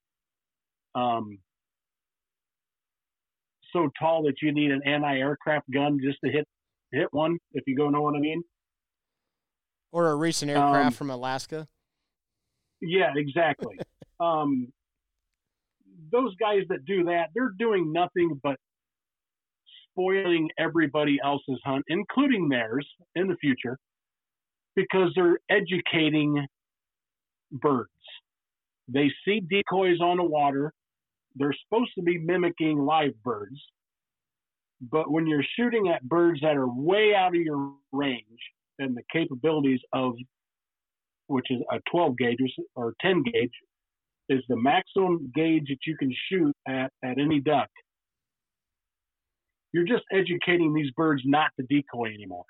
[0.94, 1.38] um,
[3.72, 6.46] so tall that you need an anti-aircraft gun just to hit
[6.92, 8.42] hit one, if you go know what I mean.
[9.92, 11.68] Or a recent aircraft um, from Alaska.
[12.80, 13.78] Yeah, exactly.
[14.20, 14.72] um,
[16.12, 18.56] those guys that do that, they're doing nothing but
[19.90, 23.78] spoiling everybody else's hunt, including theirs in the future,
[24.74, 26.46] because they're educating
[27.50, 27.90] birds.
[28.88, 30.72] They see decoys on the water.
[31.34, 33.60] They're supposed to be mimicking live birds.
[34.80, 38.24] But when you're shooting at birds that are way out of your range
[38.78, 40.12] and the capabilities of,
[41.28, 42.38] which is a 12 gauge
[42.74, 43.50] or 10 gauge,
[44.28, 47.68] is the maximum gauge that you can shoot at, at any duck
[49.76, 52.46] you're just educating these birds not to decoy anymore.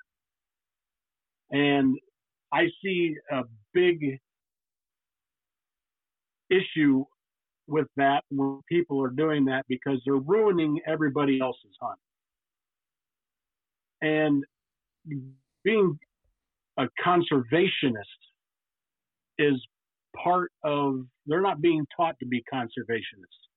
[1.51, 1.97] And
[2.53, 3.41] I see a
[3.73, 4.17] big
[6.49, 7.03] issue
[7.67, 11.99] with that when people are doing that because they're ruining everybody else's hunt.
[14.01, 14.45] And
[15.65, 15.99] being
[16.77, 18.03] a conservationist
[19.37, 19.61] is
[20.15, 23.47] part of they're not being taught to be conservationists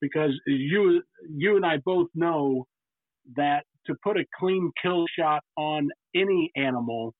[0.00, 2.66] because you you and I both know
[3.36, 7.14] that to put a clean kill shot on any animal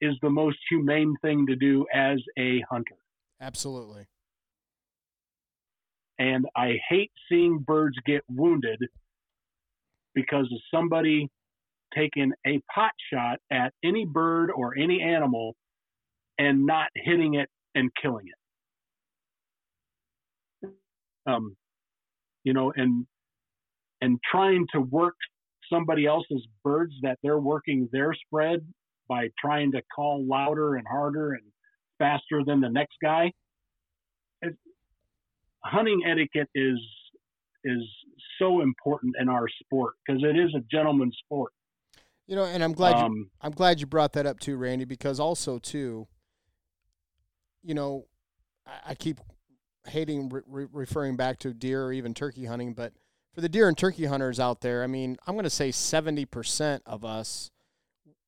[0.00, 2.96] is the most humane thing to do as a hunter.
[3.40, 4.06] Absolutely.
[6.18, 8.78] And I hate seeing birds get wounded
[10.14, 11.28] because of somebody
[11.94, 15.54] taking a pot shot at any bird or any animal
[16.38, 18.43] and not hitting it and killing it.
[21.26, 21.56] Um,
[22.42, 23.06] you know, and
[24.00, 25.14] and trying to work
[25.72, 28.60] somebody else's birds that they're working their spread
[29.08, 31.42] by trying to call louder and harder and
[31.98, 33.32] faster than the next guy.
[34.42, 34.54] It,
[35.64, 36.78] hunting etiquette is
[37.64, 37.82] is
[38.38, 41.52] so important in our sport because it is a gentleman's sport.
[42.26, 44.84] You know, and I'm glad um, you, I'm glad you brought that up too, Randy,
[44.84, 46.06] because also too,
[47.62, 48.06] you know,
[48.66, 49.20] I, I keep
[49.86, 52.92] hating re- referring back to deer or even turkey hunting, but
[53.32, 56.80] for the deer and turkey hunters out there, I mean, I'm going to say 70%
[56.86, 57.50] of us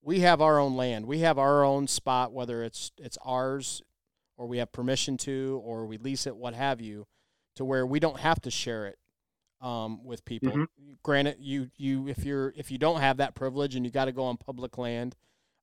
[0.07, 1.07] we have our own land.
[1.07, 3.83] We have our own spot whether it's it's ours
[4.39, 7.07] or we have permission to or we lease it what have you
[7.57, 8.99] to where we don't have to share it
[9.61, 10.53] um, with people.
[10.53, 10.93] Mm-hmm.
[11.03, 14.13] Granted, you you if you're if you don't have that privilege and you got to
[14.13, 15.17] go on public land,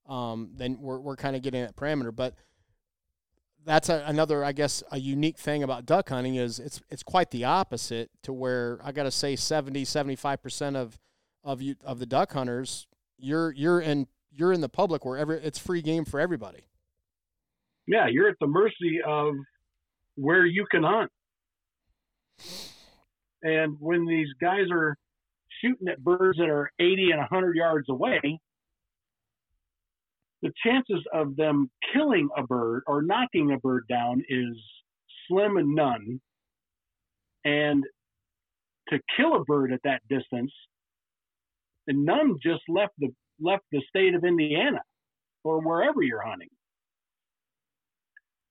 [0.09, 2.13] um, then we're we're kind of getting that parameter.
[2.13, 2.35] But
[3.65, 7.31] that's a, another, I guess, a unique thing about duck hunting is it's it's quite
[7.31, 10.99] the opposite to where I got to say 70, 75 percent of
[11.43, 12.87] of you of the duck hunters
[13.23, 16.65] you're you're in you're in the public wherever it's free game for everybody.
[17.87, 19.35] Yeah, you're at the mercy of
[20.15, 21.11] where you can hunt.
[23.41, 24.95] And when these guys are
[25.61, 28.39] shooting at birds that are 80 and 100 yards away,
[30.43, 34.55] the chances of them killing a bird or knocking a bird down is
[35.27, 36.19] slim and none.
[37.45, 37.83] And
[38.89, 40.51] to kill a bird at that distance,
[41.87, 44.81] and none just left the left the state of Indiana
[45.43, 46.49] or wherever you're hunting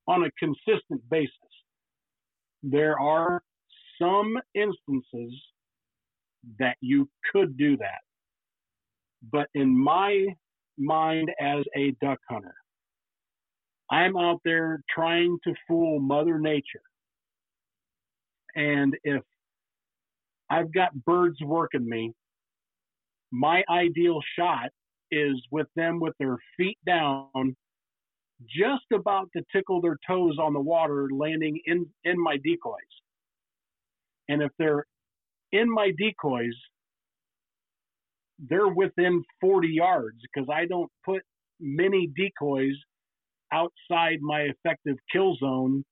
[0.08, 1.30] on a consistent basis.
[2.62, 3.42] There are
[4.00, 5.34] some instances
[6.58, 8.00] that you could do that.
[9.30, 10.34] But in my
[10.78, 12.54] mind as a duck hunter,
[13.90, 16.82] I'm out there trying to fool Mother Nature.
[18.54, 19.22] And if
[20.50, 22.12] I've got birds working me,
[23.30, 24.70] my ideal shot
[25.10, 27.56] is with them with their feet down,
[28.48, 32.80] just about to tickle their toes on the water, landing in, in my decoys.
[34.28, 34.86] And if they're
[35.52, 36.54] in my decoys,
[38.48, 41.22] they're within 40 yards because I don't put
[41.60, 42.74] many decoys
[43.52, 45.84] outside my effective kill zone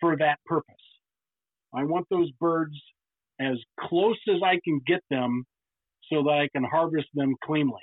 [0.00, 0.74] for that purpose.
[1.72, 2.74] I want those birds
[3.40, 5.44] as close as I can get them
[6.12, 7.80] so that I can harvest them cleanly.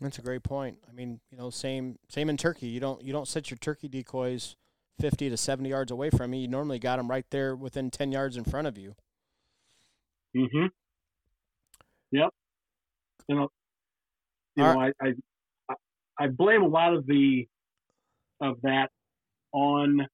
[0.00, 0.78] That's a great point.
[0.88, 2.66] I mean, you know, same same in turkey.
[2.66, 4.56] You don't you don't set your turkey decoys
[5.00, 6.40] 50 to 70 yards away from you.
[6.40, 8.94] You normally got them right there within 10 yards in front of you.
[10.34, 10.70] Mhm.
[12.10, 12.30] Yep.
[13.28, 13.48] You know,
[14.56, 15.74] you know, I, I
[16.18, 17.46] I blame a lot of the
[18.40, 18.90] of that
[19.52, 20.06] on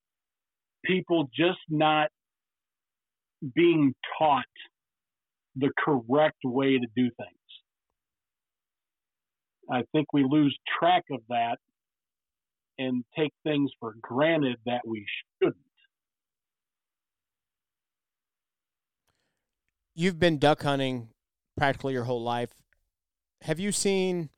[0.84, 2.08] people just not
[3.54, 4.44] being taught
[5.56, 7.38] the correct way to do things.
[9.70, 11.58] I think we lose track of that
[12.78, 15.04] and take things for granted that we
[15.42, 15.56] shouldn't.
[19.98, 21.08] You've been duck hunting
[21.56, 22.54] practically your whole life.
[23.42, 24.30] Have you seen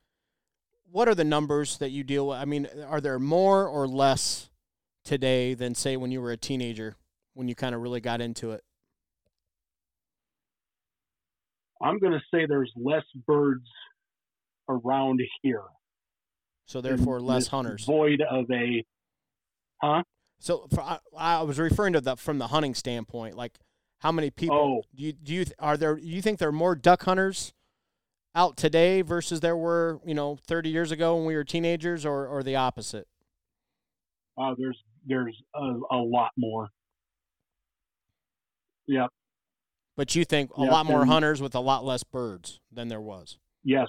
[0.90, 2.38] what are the numbers that you deal with?
[2.38, 4.48] I mean, are there more or less
[5.04, 6.96] today than say when you were a teenager
[7.34, 8.64] when you kind of really got into it?
[11.82, 13.68] I'm going to say there's less birds
[14.66, 15.64] around here.
[16.64, 17.84] So therefore, less hunters.
[17.84, 18.82] Void of a,
[19.82, 20.04] huh?
[20.38, 23.36] So for, I, I, was referring to that from the hunting standpoint.
[23.36, 23.58] Like,
[24.00, 24.82] how many people oh.
[24.96, 25.96] do you do you are there?
[25.98, 27.52] You think there are more duck hunters
[28.34, 32.26] out today versus there were you know 30 years ago when we were teenagers, or
[32.26, 33.06] or the opposite?
[34.38, 36.68] Uh, there's there's a, a lot more.
[38.86, 39.10] Yep.
[39.96, 40.72] But you think a yep.
[40.72, 43.38] lot more and, hunters with a lot less birds than there was?
[43.62, 43.88] Yes.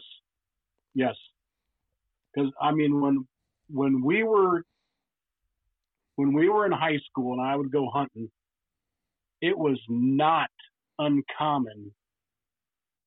[0.94, 1.16] Yes.
[2.34, 3.26] Because I mean, when
[3.70, 4.64] when we were
[6.18, 8.30] when we were in high school and I would go hunting,
[9.42, 10.50] it was not
[11.00, 11.92] uncommon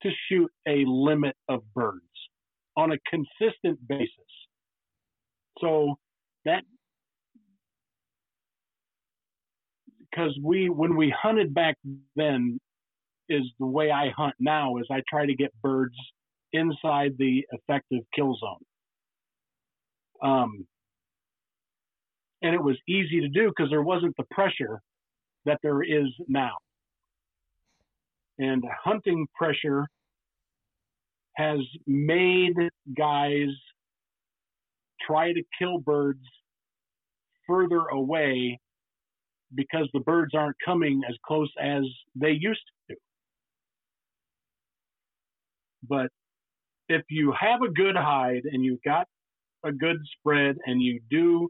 [0.03, 2.03] to shoot a limit of birds
[2.77, 4.11] on a consistent basis.
[5.61, 5.95] So
[6.45, 6.65] that
[10.11, 11.77] because we when we hunted back
[12.17, 12.59] then
[13.29, 15.95] is the way I hunt now is I try to get birds
[16.53, 18.65] inside the effective kill zone.
[20.23, 20.67] Um,
[22.43, 24.81] and it was easy to do because there wasn't the pressure
[25.45, 26.53] that there is now.
[28.39, 29.87] And hunting pressure
[31.37, 32.57] has made
[32.97, 33.49] guys
[35.07, 36.25] try to kill birds
[37.47, 38.59] further away
[39.55, 41.83] because the birds aren't coming as close as
[42.15, 42.97] they used to.
[45.89, 46.09] But
[46.89, 49.07] if you have a good hide and you've got
[49.65, 51.49] a good spread and you do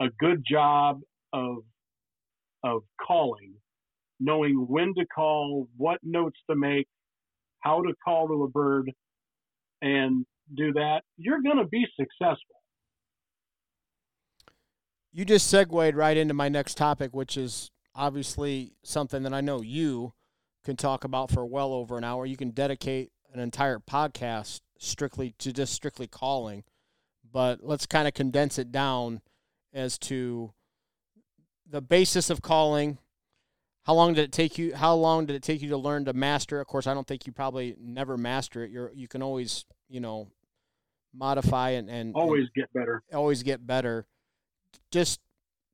[0.00, 1.00] a good job
[1.32, 1.58] of
[2.64, 3.54] of calling,
[4.18, 6.88] knowing when to call, what notes to make,
[7.60, 8.90] how to call to a bird,
[9.82, 10.24] and
[10.56, 12.56] do that, you're going to be successful.
[15.12, 19.60] You just segued right into my next topic, which is obviously something that I know
[19.60, 20.12] you
[20.64, 22.26] can talk about for well over an hour.
[22.26, 26.64] You can dedicate an entire podcast strictly to just strictly calling,
[27.30, 29.20] but let's kind of condense it down
[29.72, 30.52] as to
[31.68, 32.98] the basis of calling.
[33.84, 34.74] How long did it take you?
[34.74, 36.60] How long did it take you to learn to master?
[36.60, 38.70] Of course, I don't think you probably never master it.
[38.70, 40.28] You're you can always you know
[41.14, 43.02] modify and, and always and get better.
[43.12, 44.06] Always get better.
[44.90, 45.20] Just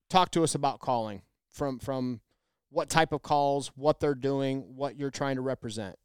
[0.08, 2.20] talk to us about calling from from
[2.70, 5.96] what type of calls, what they're doing, what you're trying to represent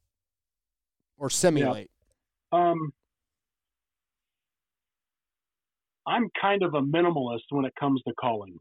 [1.16, 1.90] or simulate.
[2.52, 2.70] Yeah.
[2.70, 2.92] Um,
[6.06, 8.58] I'm kind of a minimalist when it comes to calling.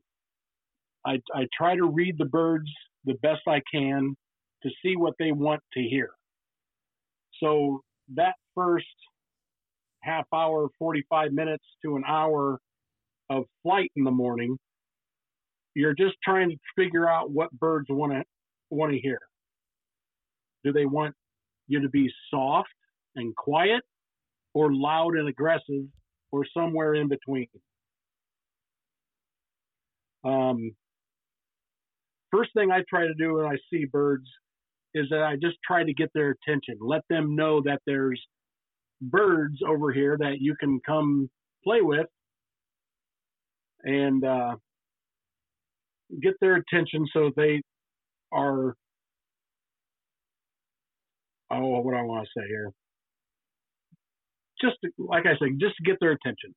[1.06, 2.70] I, I try to read the birds
[3.06, 4.16] the best I can
[4.64, 6.10] to see what they want to hear.
[7.42, 7.82] So
[8.16, 8.86] that first
[10.02, 12.60] half hour, 45 minutes to an hour
[13.30, 14.58] of flight in the morning,
[15.76, 18.24] you're just trying to figure out what birds want to
[18.70, 19.20] want to hear.
[20.64, 21.14] Do they want
[21.68, 22.70] you to be soft
[23.16, 23.82] and quiet
[24.54, 25.86] or loud and aggressive
[26.32, 27.48] or somewhere in between?
[30.24, 30.72] Um,
[32.36, 34.28] first thing I try to do when I see birds
[34.94, 38.22] is that I just try to get their attention, let them know that there's
[39.02, 41.30] birds over here that you can come
[41.64, 42.08] play with
[43.84, 44.56] and uh,
[46.22, 47.62] get their attention so they
[48.32, 48.74] are
[51.52, 52.72] oh what I want to say here?
[54.62, 56.56] Just like I said just get their attention.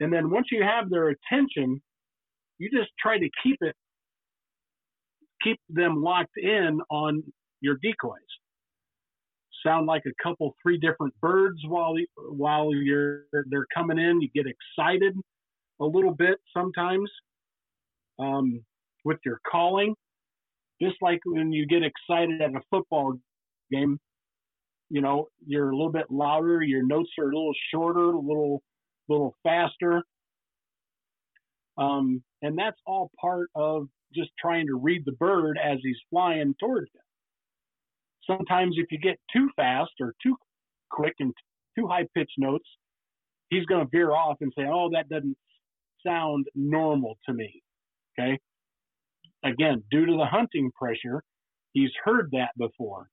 [0.00, 1.80] And then once you have their attention
[2.58, 3.74] you just try to keep it
[5.42, 7.22] keep them locked in on
[7.60, 8.20] your decoys.
[9.64, 14.20] Sound like a couple three different birds while while you're they're coming in.
[14.20, 15.14] You get excited
[15.80, 17.10] a little bit sometimes
[18.18, 18.64] um,
[19.04, 19.94] with your calling.
[20.80, 23.14] Just like when you get excited at a football
[23.70, 23.98] game
[24.90, 28.62] you know you're a little bit louder your notes are a little shorter a little
[29.08, 30.02] little faster.
[31.78, 36.54] Um, and that's all part of just trying to read the bird as he's flying
[36.60, 37.00] towards you
[38.26, 40.36] sometimes if you get too fast or too
[40.90, 41.32] quick and
[41.76, 42.68] too high pitched notes,
[43.50, 45.36] he's going to veer off and say, "Oh, that doesn't
[46.06, 47.62] sound normal to me."
[48.18, 48.38] Okay.
[49.44, 51.22] Again, due to the hunting pressure,
[51.72, 53.08] he's heard that before.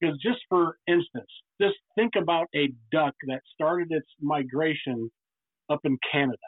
[0.00, 1.30] Because just for instance,
[1.60, 5.10] just think about a duck that started its migration
[5.68, 6.38] up in Canada.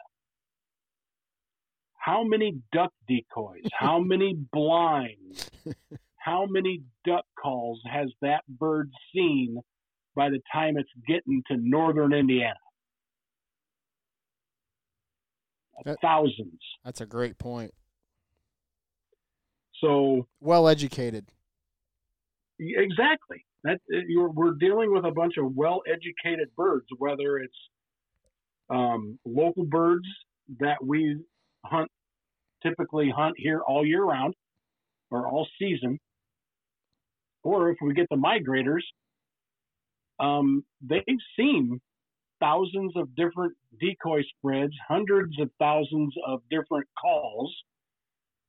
[2.03, 3.63] How many duck decoys?
[3.71, 5.49] How many blinds?
[6.17, 9.57] how many duck calls has that bird seen
[10.13, 12.55] by the time it's getting to northern Indiana?
[15.85, 16.59] That, Thousands.
[16.83, 17.73] That's a great point.
[19.79, 21.27] So well educated.
[22.59, 23.45] Exactly.
[23.63, 27.55] That we're dealing with a bunch of well-educated birds, whether it's
[28.69, 30.05] um, local birds
[30.59, 31.17] that we
[31.65, 31.89] hunt,
[32.65, 34.33] typically hunt here all year round
[35.11, 35.99] or all season,
[37.43, 38.81] or if we get the migrators,
[40.19, 41.03] um, they've
[41.37, 41.79] seen
[42.39, 47.53] thousands of different decoy spreads, hundreds of thousands of different calls,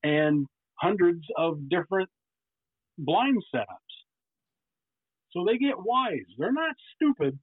[0.03, 0.47] and
[0.77, 2.09] hundreds of different
[2.99, 3.67] blind setups.
[5.33, 6.27] So they get wise.
[6.39, 7.39] They're not stupid.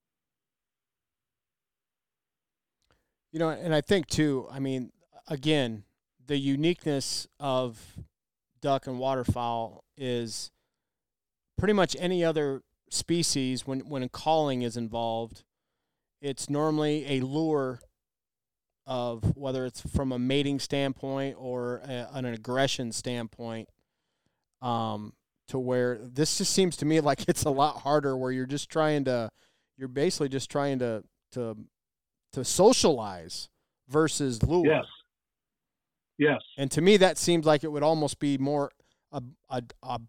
[3.32, 4.91] You know, and I think too, I mean,
[5.28, 5.84] again,
[6.32, 7.97] the uniqueness of
[8.61, 10.49] duck and waterfowl is
[11.57, 15.43] pretty much any other species, when when a calling is involved,
[16.21, 17.82] it's normally a lure
[18.88, 23.67] of whether it's from a mating standpoint or a, an aggression standpoint.
[24.61, 25.11] Um,
[25.49, 28.69] to where this just seems to me like it's a lot harder, where you're just
[28.69, 29.29] trying to,
[29.77, 31.03] you're basically just trying to
[31.34, 31.57] to
[32.32, 33.49] to socialize
[33.89, 34.65] versus lure.
[34.65, 34.86] Yes.
[36.22, 36.39] Yes.
[36.55, 38.72] And to me, that seems like it would almost be more
[39.11, 39.99] a, a, a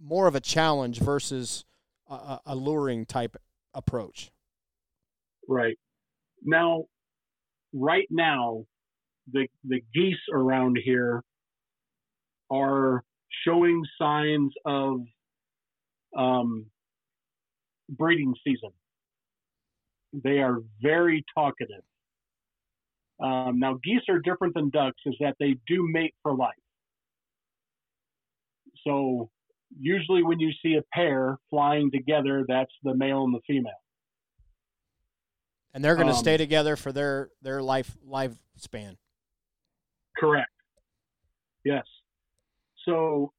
[0.00, 1.64] more of a challenge versus
[2.08, 3.36] a, a luring type
[3.74, 4.30] approach.
[5.48, 5.76] Right.
[6.44, 6.84] Now,
[7.72, 8.66] right now,
[9.32, 11.24] the the geese around here
[12.48, 13.02] are
[13.44, 15.00] showing signs of
[16.16, 16.66] um,
[17.88, 18.70] breeding season.
[20.12, 21.82] They are very talkative.
[23.18, 26.54] Um, now, geese are different than ducks, is that they do mate for life.
[28.86, 29.30] So
[29.78, 33.72] usually when you see a pair flying together, that's the male and the female.
[35.74, 38.96] And they're going to um, stay together for their their life lifespan.
[40.16, 40.50] Correct.
[41.64, 41.84] Yes.
[42.86, 43.32] So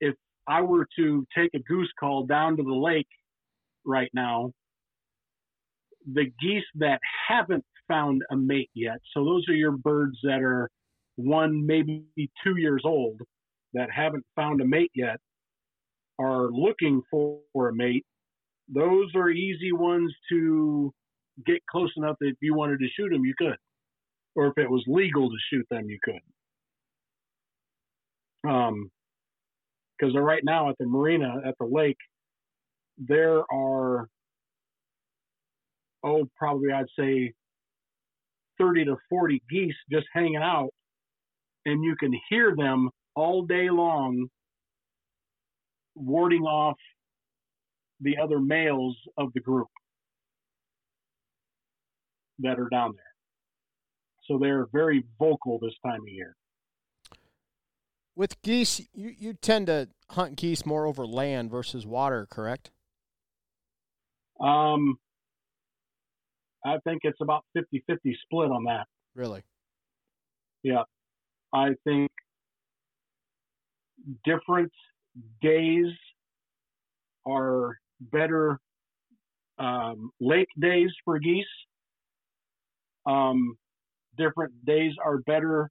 [0.00, 0.14] if
[0.48, 3.08] I were to take a goose call down to the lake
[3.84, 4.52] right now,
[6.10, 10.70] the geese that haven't found a mate yet, so those are your birds that are
[11.16, 12.04] one, maybe
[12.42, 13.20] two years old
[13.72, 15.18] that haven't found a mate yet,
[16.18, 18.04] are looking for, a mate,
[18.68, 20.92] those are easy ones to
[21.46, 23.56] get close enough that if you wanted to shoot them, you could.
[24.36, 26.20] Or if it was legal to shoot them, you could.
[28.48, 28.90] Um,
[29.98, 31.96] because right now at the marina at the lake,
[32.98, 34.08] there are
[36.04, 37.32] oh probably I'd say
[38.58, 40.70] 30 to 40 geese just hanging out,
[41.64, 44.28] and you can hear them all day long
[45.94, 46.76] warding off
[48.00, 49.68] the other males of the group
[52.40, 53.04] that are down there.
[54.26, 56.34] So they're very vocal this time of year.
[58.16, 62.70] With geese, you, you tend to hunt geese more over land versus water, correct?
[64.40, 64.98] Um,
[66.64, 68.86] I think it's about 50 50 split on that.
[69.14, 69.42] Really?
[70.62, 70.82] Yeah.
[71.52, 72.10] I think
[74.24, 74.72] different
[75.40, 75.86] days
[77.26, 78.58] are better
[79.58, 81.44] um, lake days for geese.
[83.06, 83.56] Um,
[84.16, 85.70] different days are better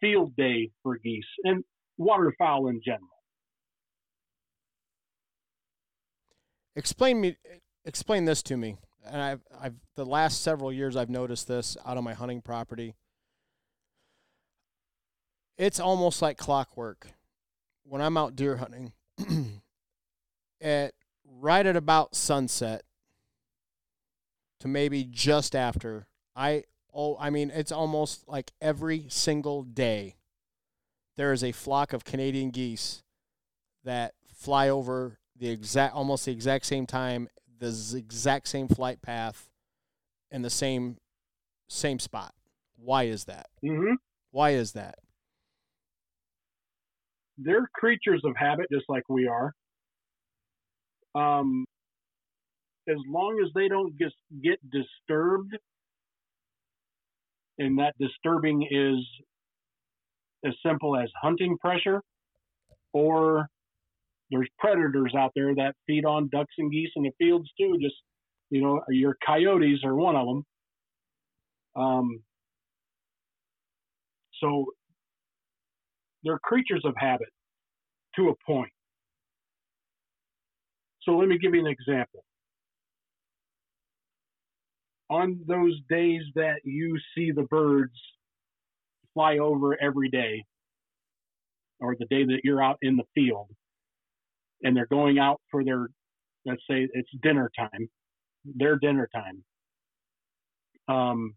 [0.00, 1.64] field day for geese and
[1.96, 3.08] waterfowl in general.
[6.76, 7.36] Explain me
[7.84, 8.76] explain this to me.
[9.04, 12.94] And I've I've the last several years I've noticed this out on my hunting property.
[15.56, 17.08] It's almost like clockwork.
[17.84, 18.92] When I'm out deer hunting,
[20.60, 20.94] at
[21.40, 22.82] right at about sunset
[24.60, 30.16] to maybe just after, I oh I mean it's almost like every single day
[31.16, 33.02] there is a flock of Canadian geese
[33.84, 37.28] that fly over the exact almost the exact same time
[37.64, 39.48] the exact same flight path
[40.30, 40.96] in the same
[41.68, 42.34] same spot.
[42.76, 43.46] Why is that?
[43.64, 43.94] Mm-hmm.
[44.30, 44.96] Why is that?
[47.38, 49.52] They're creatures of habit, just like we are.
[51.14, 51.64] Um,
[52.88, 55.56] as long as they don't just get disturbed,
[57.58, 59.04] and that disturbing is
[60.44, 62.02] as simple as hunting pressure
[62.92, 63.48] or
[64.34, 67.76] there's predators out there that feed on ducks and geese in the fields too.
[67.80, 67.94] Just
[68.50, 70.44] you know, your coyotes are one of them.
[71.76, 72.22] Um,
[74.40, 74.66] so
[76.24, 77.28] they're creatures of habit
[78.16, 78.70] to a point.
[81.02, 82.24] So let me give you an example.
[85.10, 87.94] On those days that you see the birds
[89.12, 90.44] fly over every day,
[91.78, 93.48] or the day that you're out in the field,
[94.64, 95.88] and they're going out for their,
[96.44, 97.88] let's say it's dinner time,
[98.44, 99.44] their dinner time.
[100.88, 101.34] Um,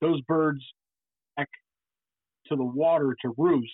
[0.00, 0.60] those birds
[1.36, 1.48] back
[2.48, 3.70] to the water to roost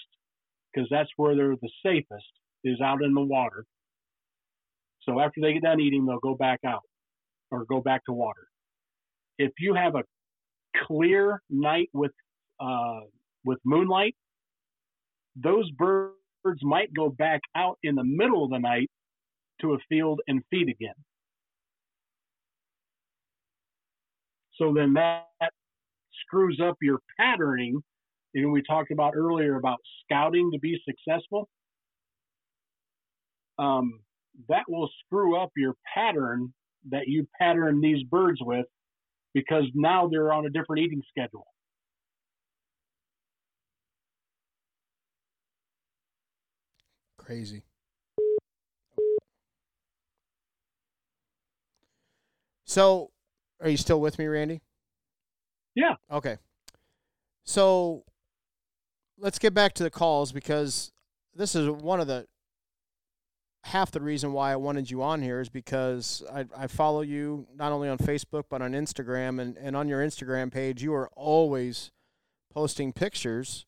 [0.72, 2.26] because that's where they're the safest
[2.64, 3.64] is out in the water.
[5.02, 6.82] So after they get done eating, they'll go back out
[7.50, 8.46] or go back to water.
[9.38, 10.02] If you have a
[10.86, 12.12] clear night with
[12.60, 13.00] uh,
[13.44, 14.16] with moonlight,
[15.36, 16.14] those birds
[16.44, 18.90] birds might go back out in the middle of the night
[19.62, 20.94] to a field and feed again.
[24.56, 25.24] So then that
[26.26, 27.82] screws up your patterning.
[28.34, 31.48] You know, we talked about earlier about scouting to be successful.
[33.58, 34.00] Um,
[34.48, 36.52] that will screw up your pattern
[36.90, 38.66] that you pattern these birds with
[39.32, 41.46] because now they're on a different eating schedule.
[47.24, 47.62] Crazy.
[52.66, 53.10] So,
[53.60, 54.60] are you still with me, Randy?
[55.74, 55.94] Yeah.
[56.10, 56.36] Okay.
[57.44, 58.04] So,
[59.18, 60.92] let's get back to the calls because
[61.34, 62.26] this is one of the
[63.64, 67.46] half the reason why I wanted you on here is because I, I follow you
[67.56, 71.08] not only on Facebook but on Instagram and, and on your Instagram page you are
[71.16, 71.90] always
[72.52, 73.64] posting pictures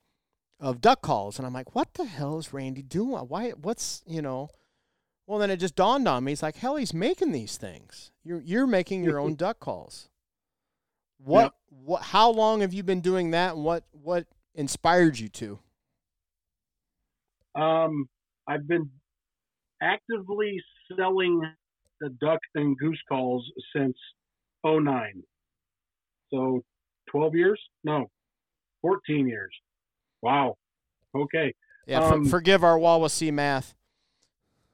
[0.59, 3.23] of duck calls, and I'm like, what the hell is Randy doing?
[3.25, 3.51] Why?
[3.51, 4.49] What's you know?
[5.27, 6.33] Well, then it just dawned on me.
[6.33, 8.13] He's like, hell, he's making these things.
[8.25, 10.09] You're you're making your own duck calls.
[11.19, 11.43] What?
[11.43, 11.53] Yep.
[11.85, 12.03] What?
[12.03, 13.55] How long have you been doing that?
[13.55, 15.59] And what what inspired you to?
[17.55, 18.09] Um,
[18.47, 18.91] I've been
[19.83, 20.63] actively
[20.97, 21.43] selling
[22.01, 23.97] the duck and goose calls since
[24.65, 25.23] 09.
[26.31, 26.63] So
[27.11, 27.61] 12 years?
[27.85, 28.11] No,
[28.83, 29.55] 14 years.
[30.27, 30.57] Wow.
[31.15, 31.55] Okay.
[31.87, 32.01] Yeah.
[32.01, 33.77] Um, for, forgive our Wawasee math.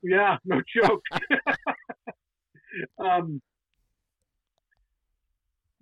[0.02, 0.38] Yeah.
[0.46, 1.02] No joke.
[2.98, 3.42] um,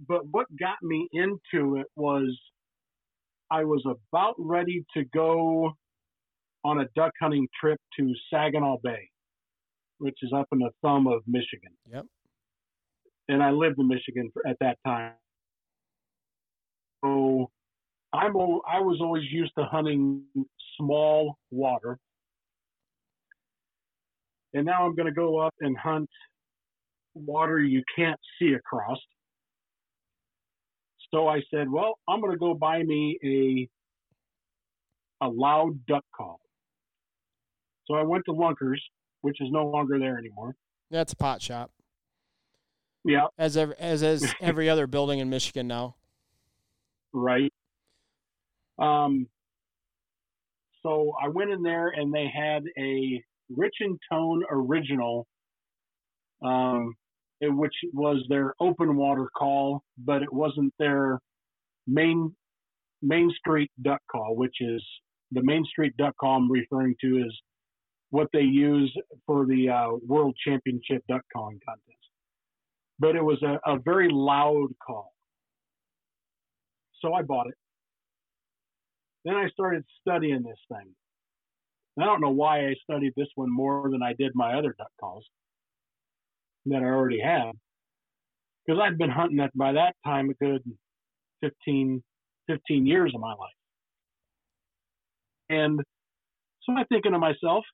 [0.09, 2.37] but what got me into it was
[3.49, 5.71] I was about ready to go
[6.64, 9.09] on a duck hunting trip to Saginaw Bay,
[9.99, 11.71] which is up in the thumb of Michigan.
[11.93, 12.07] Yep.
[13.29, 15.12] And I lived in Michigan at that time.
[17.05, 17.51] So
[18.13, 20.23] I'm I was always used to hunting
[20.77, 21.99] small water,
[24.53, 26.09] and now I'm going to go up and hunt
[27.15, 28.99] water you can't see across.
[31.13, 33.69] So I said, well, I'm going to go buy me a
[35.25, 36.41] a loud duck call.
[37.87, 38.81] So I went to Lunkers
[39.23, 40.55] which is no longer there anymore.
[40.91, 41.71] That's a pot shop.
[43.05, 45.97] Yeah, As as as every other building in Michigan now.
[47.13, 47.53] right.
[48.81, 49.28] Um,
[50.83, 55.26] so I went in there and they had a Rich and Tone original,
[56.43, 56.95] um,
[57.41, 61.20] it- which was their open water call, but it wasn't their
[61.87, 62.35] main
[63.03, 64.85] Main Street duck call, which is
[65.31, 67.43] the Main Street duck call I'm referring to is
[68.11, 68.95] what they use
[69.26, 72.11] for the uh, World Championship duck calling contest.
[72.99, 75.12] But it was a, a very loud call.
[77.01, 77.55] So I bought it.
[79.25, 80.95] Then I started studying this thing.
[81.97, 84.75] And I don't know why I studied this one more than I did my other
[84.79, 85.25] duck calls
[86.66, 87.53] that I already had.
[88.64, 90.62] Because I'd been hunting that by that time a good
[91.43, 92.03] 15,
[92.47, 93.51] 15 years of my life.
[95.49, 95.81] And
[96.62, 97.64] so I'm thinking to myself,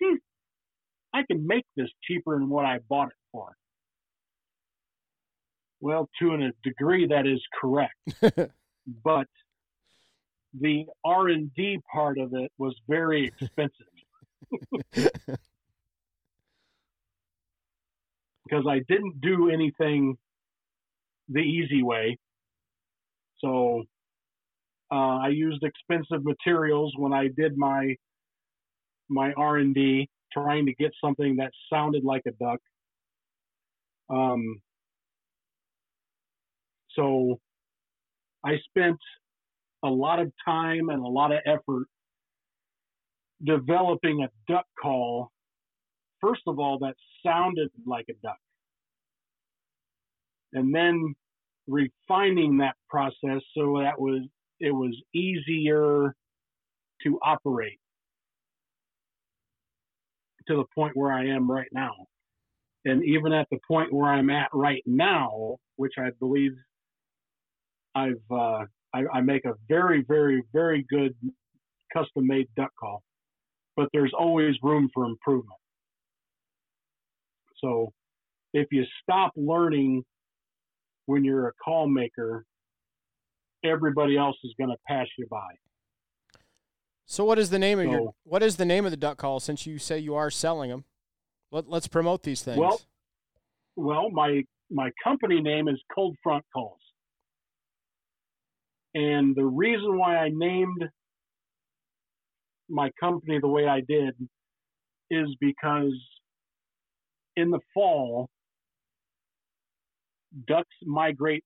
[0.00, 0.14] hmm,
[1.12, 3.52] I can make this cheaper than what I bought it for.
[5.80, 7.94] Well, to a degree, that is correct.
[9.04, 9.26] but
[10.58, 13.72] the R and D part of it was very expensive
[18.44, 20.16] because I didn't do anything
[21.28, 22.16] the easy way.
[23.38, 23.84] So
[24.90, 27.94] uh, I used expensive materials when I did my
[29.10, 32.60] my R and D, trying to get something that sounded like a duck.
[34.10, 34.60] Um,
[36.94, 37.38] so
[38.44, 38.98] I spent
[39.84, 41.86] a lot of time and a lot of effort
[43.44, 45.30] developing a duck call.
[46.20, 48.38] First of all, that sounded like a duck.
[50.52, 51.14] And then
[51.68, 54.22] refining that process so that was
[54.60, 56.14] it was easier
[57.04, 57.78] to operate
[60.48, 61.92] to the point where I am right now.
[62.84, 66.52] And even at the point where I'm at right now, which I believe
[67.94, 68.64] I've uh,
[68.94, 71.14] I, I make a very, very, very good
[71.92, 73.02] custom made duck call,
[73.76, 75.58] but there's always room for improvement.
[77.62, 77.92] So
[78.52, 80.04] if you stop learning
[81.06, 82.44] when you're a call maker,
[83.64, 85.48] everybody else is going to pass you by.
[87.06, 89.40] So what is the name of your what is the name of the duck call
[89.40, 90.84] since you say you are selling them?
[91.50, 92.58] Let, let's promote these things.
[92.58, 92.80] Well,
[93.76, 96.80] Well, my my company name is Cold Front Calls,
[98.94, 100.84] and the reason why I named
[102.68, 104.14] my company the way I did
[105.10, 105.94] is because
[107.36, 108.28] in the fall,
[110.46, 111.44] ducks migrate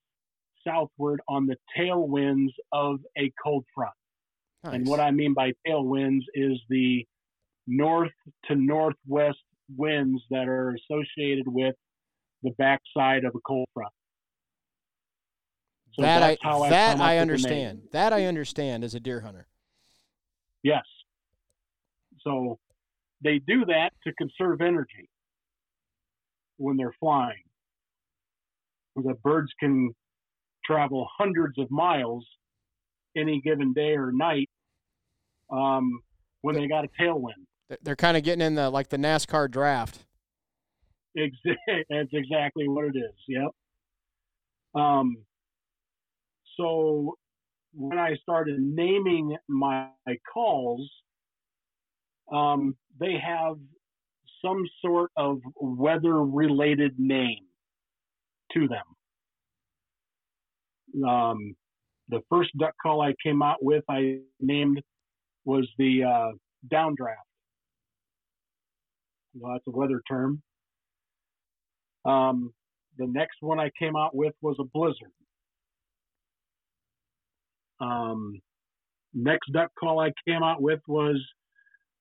[0.66, 3.92] southward on the tailwinds of a cold front.
[4.64, 7.04] And what I mean by tailwinds is the
[7.66, 8.12] north
[8.46, 9.38] to northwest
[9.76, 11.74] winds that are associated with
[12.42, 13.92] the backside of a cold front.
[15.94, 17.82] So that I that I understand.
[17.92, 19.46] That I understand as a deer hunter.
[20.62, 20.84] Yes.
[22.22, 22.58] So
[23.22, 25.08] they do that to conserve energy
[26.56, 27.42] when they're flying.
[28.96, 29.94] The birds can
[30.64, 32.24] travel hundreds of miles
[33.16, 34.48] any given day or night
[35.50, 36.00] um,
[36.42, 37.46] when they got a tailwind.
[37.82, 40.04] They're- kind of getting in the like the NASCAR draft.
[41.14, 43.14] That's exactly what it is.
[43.28, 43.50] Yep.
[44.74, 45.16] Um,
[46.56, 47.16] so
[47.74, 49.88] when I started naming my
[50.32, 50.90] calls,
[52.32, 53.56] um, they have
[54.44, 57.44] some sort of weather-related name
[58.52, 58.84] to them.
[61.08, 61.54] Um,
[62.08, 64.82] the first duck call I came out with, I named
[65.44, 66.32] was the uh,
[66.70, 67.16] downdraft.
[69.34, 70.42] Well, that's a weather term.
[72.04, 72.52] Um,
[72.98, 75.12] the next one I came out with was a blizzard.
[77.82, 78.40] Um,
[79.12, 81.20] next duck call I came out with was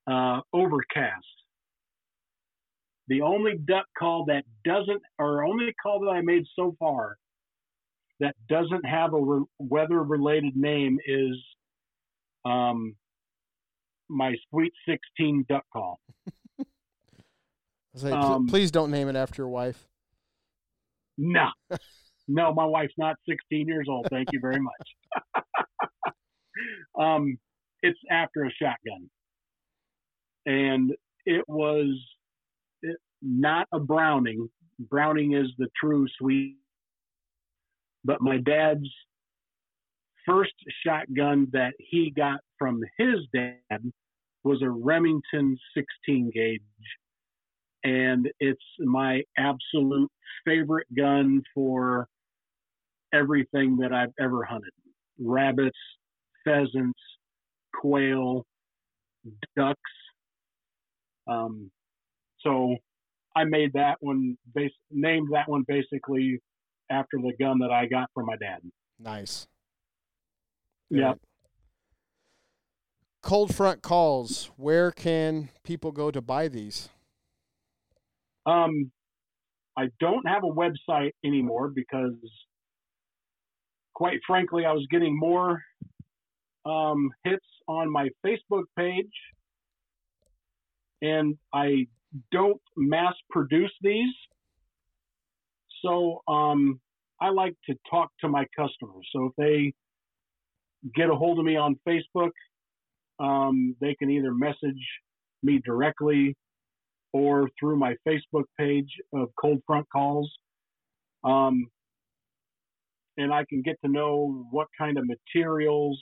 [0.10, 1.26] uh, overcast.
[3.08, 7.18] The only duck call that doesn't, or only call that I made so far
[8.20, 11.36] that doesn't have a re- weather-related name is
[12.46, 12.96] um,
[14.08, 16.00] my Sweet 16 duck call.
[18.02, 19.86] Like, Um, please don't name it after your wife.
[21.18, 21.50] No,
[22.30, 24.08] no, my wife's not 16 years old.
[24.10, 24.74] Thank you very much.
[27.00, 27.38] um,
[27.82, 29.10] it's after a shotgun,
[30.46, 30.94] and
[31.26, 31.98] it was
[32.82, 34.50] it, not a Browning.
[34.80, 36.58] Browning is the true sweet,
[38.04, 38.90] but my dad's
[40.26, 40.54] first
[40.86, 43.92] shotgun that he got from his dad
[44.44, 46.62] was a Remington 16 gauge.
[47.84, 50.12] And it's my absolute
[50.46, 52.08] favorite gun for
[53.14, 54.72] everything that I've ever hunted:
[55.20, 55.78] rabbits,
[56.44, 57.00] pheasants,
[57.74, 58.46] quail,
[59.56, 59.80] ducks.
[61.28, 61.72] Um,
[62.40, 62.76] so
[63.36, 66.40] I made that one, base, named that one basically
[66.90, 68.60] after the gun that I got from my dad.
[69.00, 69.48] Nice.
[70.90, 71.14] Yeah.
[73.22, 74.52] Cold front calls.
[74.58, 76.90] Where can people go to buy these?
[78.46, 78.92] Um,
[79.78, 82.16] I don't have a website anymore because,
[83.94, 85.62] quite frankly, I was getting more
[86.66, 89.12] um, hits on my Facebook page,
[91.02, 91.88] and I
[92.32, 94.14] don't mass produce these.
[95.84, 96.80] So um,
[97.20, 99.08] I like to talk to my customers.
[99.14, 99.74] So if they
[100.96, 102.32] get a hold of me on Facebook,
[103.20, 104.84] um, they can either message
[105.44, 106.36] me directly
[107.14, 110.32] or through my Facebook page of Cold Front Calls.
[111.24, 111.68] Um,
[113.18, 116.02] and I can get to know what kind of materials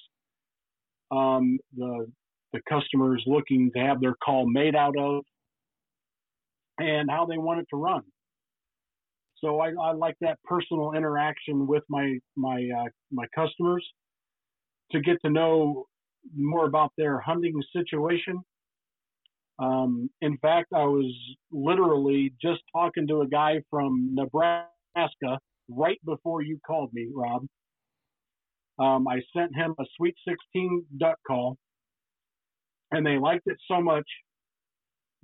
[1.11, 2.07] um, the
[2.53, 5.23] the customer is looking to have their call made out of,
[6.79, 8.01] and how they want it to run.
[9.37, 13.85] So I, I like that personal interaction with my my uh, my customers
[14.91, 15.85] to get to know
[16.35, 18.41] more about their hunting situation.
[19.59, 21.13] Um, in fact, I was
[21.51, 25.39] literally just talking to a guy from Nebraska
[25.69, 27.45] right before you called me, Rob.
[28.79, 31.57] Um, I sent him a Sweet 16 duck call,
[32.91, 34.05] and they liked it so much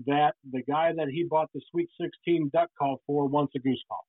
[0.05, 3.81] that the guy that he bought the Sweet 16 duck call for wants a goose
[3.87, 4.05] call.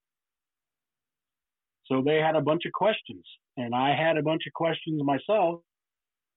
[1.87, 3.25] So they had a bunch of questions,
[3.57, 5.61] and I had a bunch of questions myself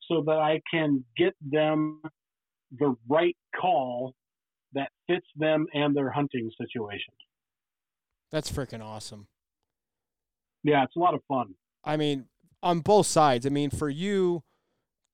[0.07, 2.01] so that I can get them
[2.77, 4.13] the right call
[4.73, 7.13] that fits them and their hunting situation.
[8.31, 9.27] That's freaking awesome.
[10.63, 11.55] Yeah, it's a lot of fun.
[11.83, 12.25] I mean,
[12.61, 13.45] on both sides.
[13.45, 14.43] I mean, for you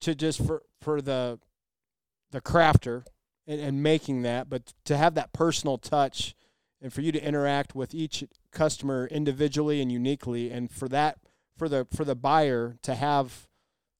[0.01, 1.39] to just for for the
[2.31, 3.05] the crafter
[3.47, 6.35] and, and making that, but to have that personal touch
[6.81, 11.17] and for you to interact with each customer individually and uniquely and for that
[11.57, 13.47] for the for the buyer to have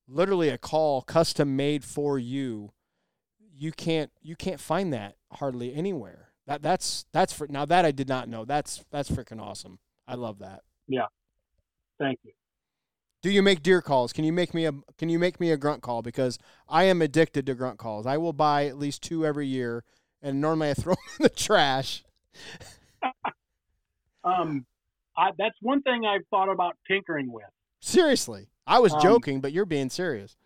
[0.08, 2.72] literally a call custom made for you
[3.58, 7.90] you can't you can't find that hardly anywhere that that's that's for now that i
[7.90, 11.06] did not know that's that's freaking awesome i love that Yeah.
[11.98, 12.32] Thank you.
[13.26, 14.12] Do you make deer calls?
[14.12, 16.00] Can you make me a can you make me a grunt call?
[16.00, 18.06] Because i am addicted to grunt calls.
[18.06, 19.82] I will buy at least two every year
[20.22, 22.04] and normally i throw them in the trash.
[24.24, 24.66] Um,
[25.16, 27.44] I, that's one thing I've thought about tinkering with.
[27.80, 28.48] seriously.
[28.66, 30.36] I was Um, joking but you're being serious.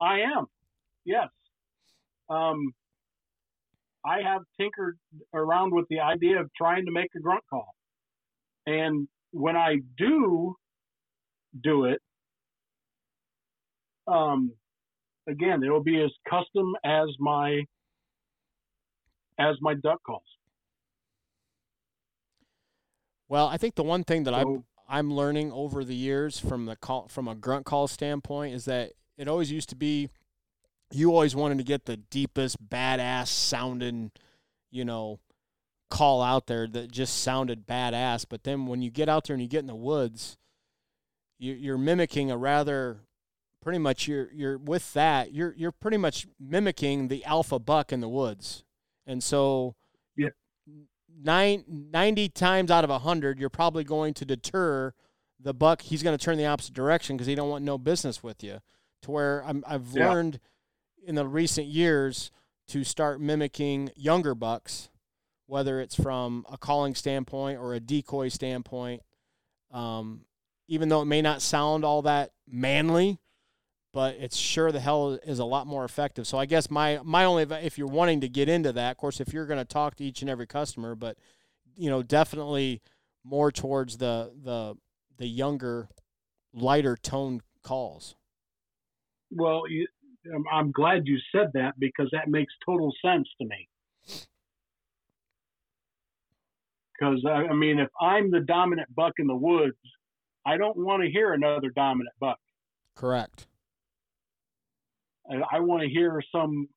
[0.00, 0.46] I am,
[1.04, 1.28] yes.
[2.30, 2.72] Um,
[4.06, 4.98] I have tinkered
[5.34, 7.74] around with the idea of trying to make a grunt call,
[8.66, 10.56] and when I do
[11.62, 12.00] do it,
[14.06, 14.52] um,
[15.28, 17.62] again, it'll be as custom as my
[19.38, 20.22] as my duck calls.
[23.28, 26.76] well i think the one thing that So- I'm learning over the years from the
[26.76, 30.10] call from a grunt call standpoint is that it always used to be
[30.92, 34.12] you always wanted to get the deepest badass sounding,
[34.70, 35.18] you know,
[35.90, 38.26] call out there that just sounded badass.
[38.28, 40.36] But then when you get out there and you get in the woods,
[41.52, 43.00] you're mimicking a rather
[43.60, 48.00] pretty much you're you're with that you're you're pretty much mimicking the alpha buck in
[48.00, 48.64] the woods,
[49.06, 49.74] and so
[50.16, 50.28] Yeah.
[51.22, 54.92] nine, 90 times out of 100 you're probably going to deter
[55.40, 58.22] the buck he's going to turn the opposite direction because he don't want no business
[58.22, 58.60] with you
[59.02, 60.08] to where I'm, i've Yeah.
[60.10, 60.40] learned
[61.06, 62.30] in the recent years
[62.68, 64.88] to start mimicking younger bucks
[65.46, 69.02] whether it's from a calling standpoint or a decoy standpoint
[69.70, 70.24] um,
[70.68, 73.18] even though it may not sound all that manly
[73.94, 76.26] but it's sure the hell is a lot more effective.
[76.26, 79.20] So I guess my my only if you're wanting to get into that, of course,
[79.20, 81.16] if you're going to talk to each and every customer, but
[81.76, 82.82] you know, definitely
[83.22, 84.74] more towards the the
[85.16, 85.88] the younger,
[86.52, 88.16] lighter tone calls.
[89.30, 89.86] Well, you,
[90.52, 93.68] I'm- glad you said that because that makes total sense to me.
[96.98, 99.76] Because I mean, if I'm the dominant buck in the woods,
[100.46, 102.38] I don't want to hear another dominant buck.
[102.94, 103.46] Correct.
[105.30, 106.68] I, want to hear some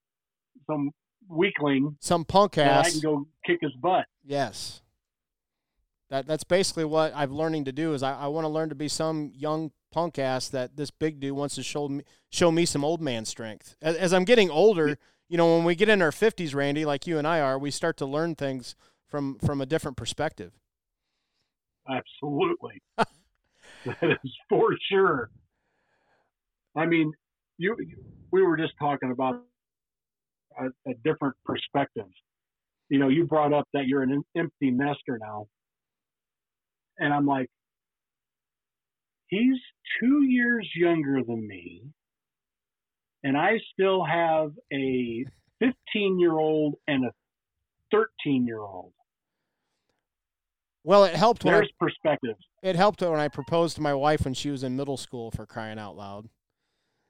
[0.65, 0.91] some
[1.27, 4.05] weakling Some punk that I can go kick his butt.
[4.23, 4.81] Yes.
[6.09, 8.75] That that's basically what I'm learning to do is I, I want to learn to
[8.75, 12.65] be some young punk ass that this big dude wants to show me show me
[12.65, 13.75] some old man strength.
[13.81, 14.97] As, as I'm getting older,
[15.27, 17.71] you know, when we get in our 50s, Randy, like you and I are, we
[17.71, 20.53] start to learn things from from a different perspective.
[21.89, 22.81] Absolutely,
[23.85, 25.29] that is for sure.
[26.75, 27.11] I mean,
[27.57, 27.75] you
[28.31, 29.43] we were just talking about
[30.59, 32.07] a, a different perspective.
[32.89, 35.47] You know, you brought up that you're an empty nester now,
[36.99, 37.49] and I'm like,
[39.27, 39.57] he's
[39.99, 41.83] two years younger than me,
[43.23, 45.25] and I still have a
[45.59, 47.11] 15 year old and a
[47.91, 48.93] 13 year old.
[50.87, 52.37] Well, it helped There's I, perspective.
[52.63, 55.45] it helped when I proposed to my wife when she was in middle school for
[55.45, 56.29] crying out loud.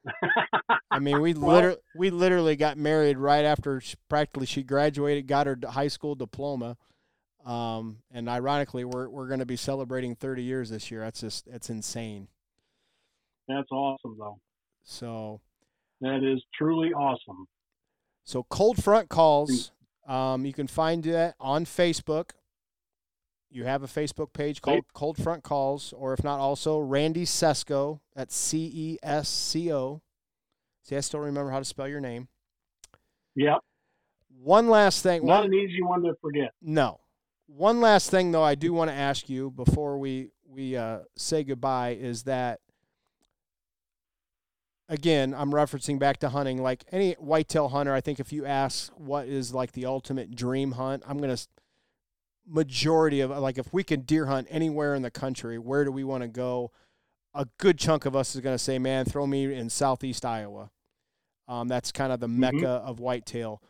[0.90, 5.28] I mean, we Well- literally we literally got married right after she, practically she graduated,
[5.28, 6.76] got her high school diploma,
[7.46, 11.02] um, and ironically, we're we're going to be celebrating 30 years this year.
[11.02, 12.26] That's just it's insane.
[13.46, 14.40] That's awesome, though.
[14.82, 15.40] So
[16.00, 17.46] That is truly awesome.
[18.24, 19.70] so cold front calls,
[20.08, 22.30] um, you can find that on Facebook.
[23.50, 28.00] You have a Facebook page called Cold Front Calls, or if not, also Randy Cesco.
[28.14, 30.02] at C E S C O.
[30.84, 32.28] See, I still remember how to spell your name.
[33.36, 33.58] Yep.
[34.42, 35.24] One last thing.
[35.24, 36.52] Not one- an easy one to forget.
[36.60, 37.00] No.
[37.46, 41.44] One last thing, though, I do want to ask you before we we uh, say
[41.44, 42.60] goodbye is that
[44.88, 46.62] again, I'm referencing back to hunting.
[46.62, 50.72] Like any whitetail hunter, I think if you ask what is like the ultimate dream
[50.72, 51.38] hunt, I'm gonna
[52.48, 56.04] majority of like if we can deer hunt anywhere in the country, where do we
[56.04, 56.70] want to go?
[57.34, 60.70] A good chunk of us is gonna say, man, throw me in southeast Iowa.
[61.46, 63.62] Um, that's kind of the mecca of whitetail.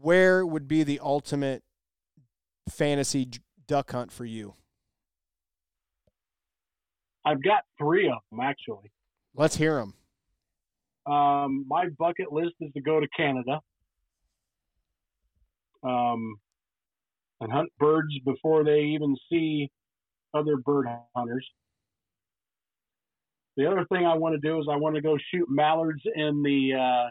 [0.00, 1.62] Where would be the ultimate
[2.68, 3.28] fantasy
[3.66, 4.54] duck hunt for you?
[7.24, 8.90] I've got three of them actually.
[9.34, 9.94] Let's hear them.
[11.06, 13.60] Um, my bucket list is to go to Canada
[15.82, 16.38] um,
[17.40, 19.70] and hunt birds before they even see
[20.34, 21.46] other bird hunters.
[23.56, 26.42] The other thing I want to do is I want to go shoot mallards in
[26.42, 27.10] the uh,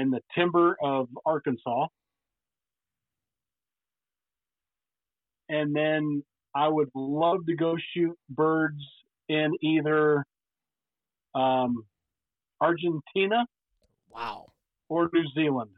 [0.00, 1.86] in the timber of Arkansas,
[5.48, 6.22] and then
[6.54, 8.80] I would love to go shoot birds
[9.28, 10.24] in either
[11.34, 11.84] um,
[12.60, 13.46] Argentina
[14.10, 14.46] Wow.
[14.88, 15.70] or New Zealand.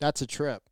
[0.00, 0.62] That's a trip.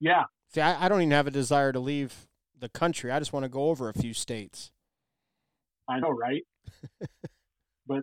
[0.00, 0.24] Yeah,
[0.56, 2.28] See, I, I don't even have a desire to leave
[2.58, 3.10] the country.
[3.10, 4.70] I just want to go over a few states.
[5.88, 6.42] I know, right?
[7.86, 8.02] but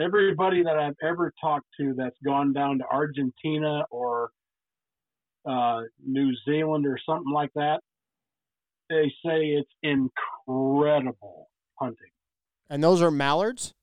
[0.00, 4.30] everybody that I've ever talked to that's gone down to Argentina or
[5.48, 7.80] uh, New Zealand or something like that,
[8.88, 11.48] they say it's incredible
[11.78, 12.10] hunting.
[12.70, 13.74] And those are mallards?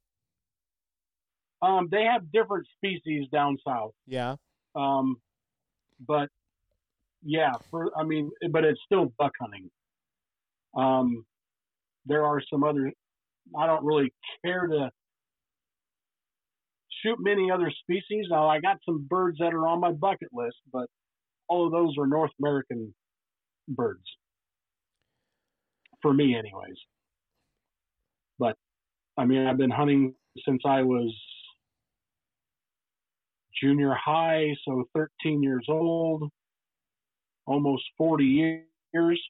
[1.62, 4.36] Um, they have different species down south, Yeah.
[4.76, 5.18] Um,
[6.08, 6.30] but
[7.24, 9.70] yeah, for I mean, but it's still buck hunting.
[10.76, 11.26] Um,
[12.06, 12.92] there are some other.
[13.58, 14.12] I don't really
[14.44, 14.90] care to
[17.02, 18.28] shoot many other species.
[18.30, 20.88] Now I got some birds that are on my bucket list, but
[21.48, 22.94] all of those are North American
[23.68, 24.04] birds
[26.02, 26.78] for me, anyways.
[28.40, 28.56] But
[29.18, 30.14] I mean, I've been hunting
[30.46, 31.14] since I was
[33.64, 36.30] junior high, so 13 years old,
[37.46, 38.24] almost 40
[38.94, 39.22] years.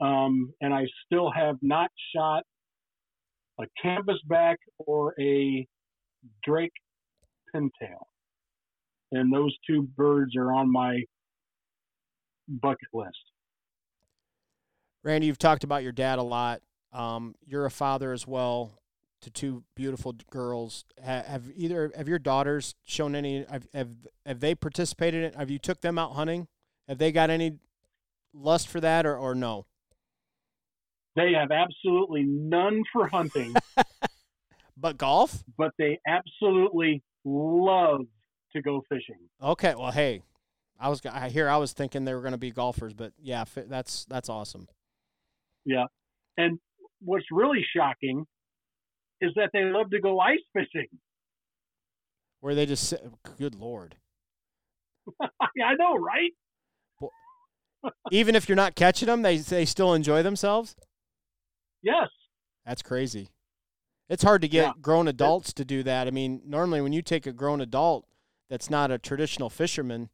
[0.00, 2.44] Um, and I still have not shot
[3.60, 5.66] a canvasback or a
[6.44, 6.72] Drake
[7.54, 8.06] pintail.
[9.12, 11.02] And those two birds are on my
[12.48, 13.16] bucket list.
[15.04, 16.62] Randy, you've talked about your dad a lot.
[16.92, 18.81] Um, you're a father as well
[19.22, 20.84] to two beautiful girls.
[21.04, 23.44] Ha- Have either have your daughters shown any?
[23.50, 23.88] Have have,
[24.26, 25.38] have they participated in?
[25.38, 26.48] Have you took them out hunting?
[26.88, 27.58] Have they got any
[28.34, 29.66] lust for that, or or no?
[31.16, 33.54] They have absolutely none for hunting,
[34.76, 35.44] But golf?
[35.58, 38.06] but they absolutely love
[38.54, 39.28] to go fishing.
[39.42, 39.74] Okay.
[39.76, 40.22] Well, hey,
[40.80, 43.44] I was I hear I was thinking they were going to be golfers, but yeah,
[43.54, 44.68] that's that's awesome.
[45.64, 45.84] Yeah.
[46.36, 46.58] And
[47.00, 48.26] what's really shocking
[49.22, 50.88] is that they love to go ice fishing.
[52.40, 52.92] Where they just
[53.38, 53.96] good lord.
[55.20, 56.30] I know, right?
[58.10, 60.76] Even if you're not catching them, they they still enjoy themselves.
[61.82, 62.08] Yes.
[62.66, 63.28] That's crazy.
[64.08, 64.72] It's hard to get Yeah.
[64.80, 66.06] grown adults to do that.
[66.06, 68.06] I mean, normally when you take a grown adult
[68.48, 70.10] that's not a traditional fisherman,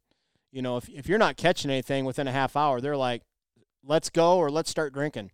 [0.51, 3.23] you know, if if you're not catching anything within a half hour, they're like,
[3.83, 5.31] "Let's go" or "Let's start drinking."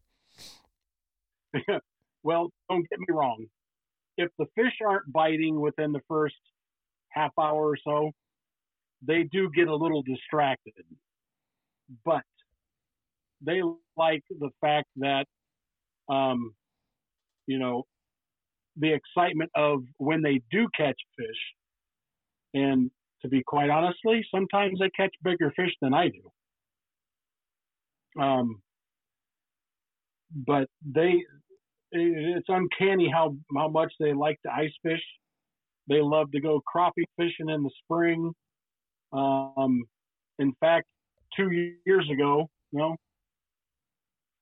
[2.23, 3.45] well, don't get me wrong.
[4.17, 6.35] If the fish aren't biting within the first
[7.09, 8.11] half hour or so,
[9.01, 10.83] they do get a little distracted.
[12.03, 12.23] But
[13.41, 13.61] they
[13.97, 15.25] like the fact that,
[16.09, 16.53] um,
[17.47, 17.83] you know,
[18.77, 21.53] the excitement of when they do catch fish.
[22.53, 22.91] And
[23.21, 26.31] to be quite honestly, sometimes they catch bigger fish than I do.
[28.21, 28.61] Um,
[30.33, 31.23] but they,
[31.95, 35.01] it's uncanny how how much they like to ice fish.
[35.87, 38.33] They love to go crappie fishing in the spring.
[39.13, 39.83] Um,
[40.39, 40.87] in fact,
[41.37, 41.51] two
[41.85, 42.95] years ago, no,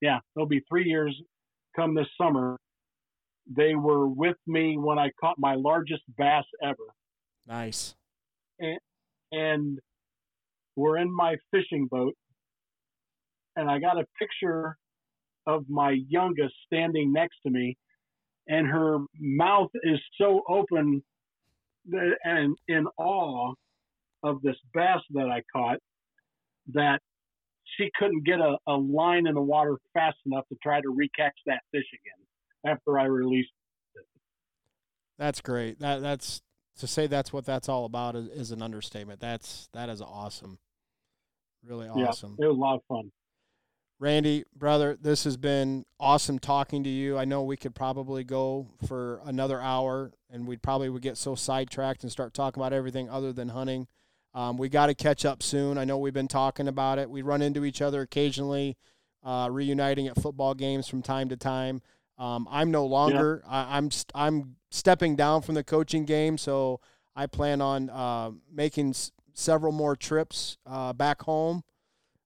[0.01, 1.15] yeah, it'll be three years
[1.75, 2.57] come this summer.
[3.45, 6.93] They were with me when I caught my largest bass ever.
[7.45, 7.95] Nice.
[8.59, 8.79] And,
[9.31, 9.79] and
[10.75, 12.15] we're in my fishing boat,
[13.55, 14.77] and I got a picture
[15.45, 17.77] of my youngest standing next to me,
[18.47, 21.03] and her mouth is so open
[22.23, 23.53] and in awe
[24.23, 25.79] of this bass that I caught
[26.73, 26.99] that
[27.77, 31.31] she couldn't get a, a line in the water fast enough to try to recatch
[31.45, 33.51] that fish again after I released
[33.95, 34.05] it.
[35.17, 35.79] That's great.
[35.79, 36.41] That that's
[36.79, 39.19] to say that's what that's all about is, is an understatement.
[39.19, 40.59] That's that is awesome.
[41.65, 42.35] Really awesome.
[42.39, 43.11] Yeah, it was a lot of fun.
[43.99, 47.17] Randy, brother, this has been awesome talking to you.
[47.17, 51.35] I know we could probably go for another hour and we'd probably would get so
[51.35, 53.87] sidetracked and start talking about everything other than hunting.
[54.33, 55.77] Um, we got to catch up soon.
[55.77, 57.09] I know we've been talking about it.
[57.09, 58.77] We run into each other occasionally,
[59.23, 61.81] uh, reuniting at football games from time to time.
[62.17, 63.43] Um, I'm no longer.
[63.45, 63.51] Yeah.
[63.69, 66.81] I, am st- I'm stepping down from the coaching game, so
[67.15, 71.63] I plan on uh, making s- several more trips uh, back home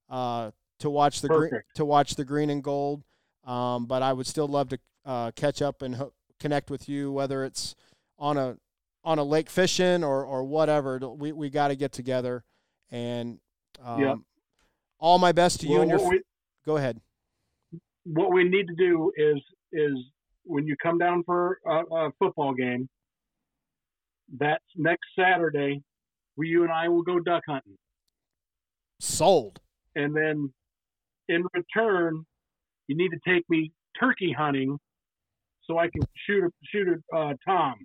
[0.09, 3.03] uh, to watch the green, to watch the green and gold.
[3.45, 7.11] Um, but I would still love to uh, catch up and ho- connect with you,
[7.11, 7.75] whether it's
[8.19, 8.57] on a
[9.03, 10.99] on a lake fishing or or whatever.
[10.99, 12.43] We we got to get together.
[12.91, 13.39] And
[13.83, 14.17] um, yep.
[14.99, 16.09] all my best to well, you and your.
[16.09, 16.21] We,
[16.65, 17.01] go ahead.
[18.05, 19.93] What we need to do is is
[20.43, 22.89] when you come down for a, a football game.
[24.37, 25.81] That's next Saturday.
[26.35, 27.77] We, you and I will go duck hunting.
[28.99, 29.61] Sold.
[29.95, 30.53] And then
[31.29, 32.25] in return,
[32.87, 34.77] you need to take me turkey hunting
[35.65, 37.75] so I can shoot a shoot a uh, tom.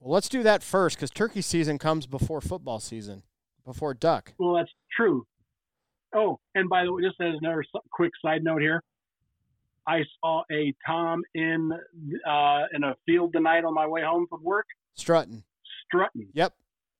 [0.00, 3.22] Well, let's do that first because turkey season comes before football season,
[3.64, 4.34] before duck.
[4.38, 5.26] Well, that's true.
[6.14, 8.82] Oh, and by the way, just as another quick side note here,
[9.86, 11.72] I saw a tom in
[12.28, 14.66] uh, in a field tonight on my way home from work.
[14.94, 15.44] Strutting.
[15.86, 16.28] Strutting.
[16.32, 16.54] Yep.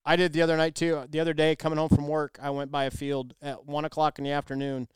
[0.05, 1.05] I did the other night too.
[1.11, 4.19] The other day, coming home from work, I went by a field at one o'clock
[4.19, 4.87] in the afternoon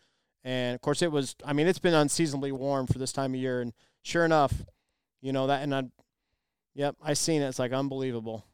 [0.45, 1.37] and of course, it was.
[1.45, 3.73] I mean, it's been unseasonably warm for this time of year, and
[4.03, 4.65] sure enough,
[5.21, 5.63] you know that.
[5.63, 5.85] And I,
[6.75, 7.49] yep, I seen it.
[7.49, 8.45] It's like unbelievable.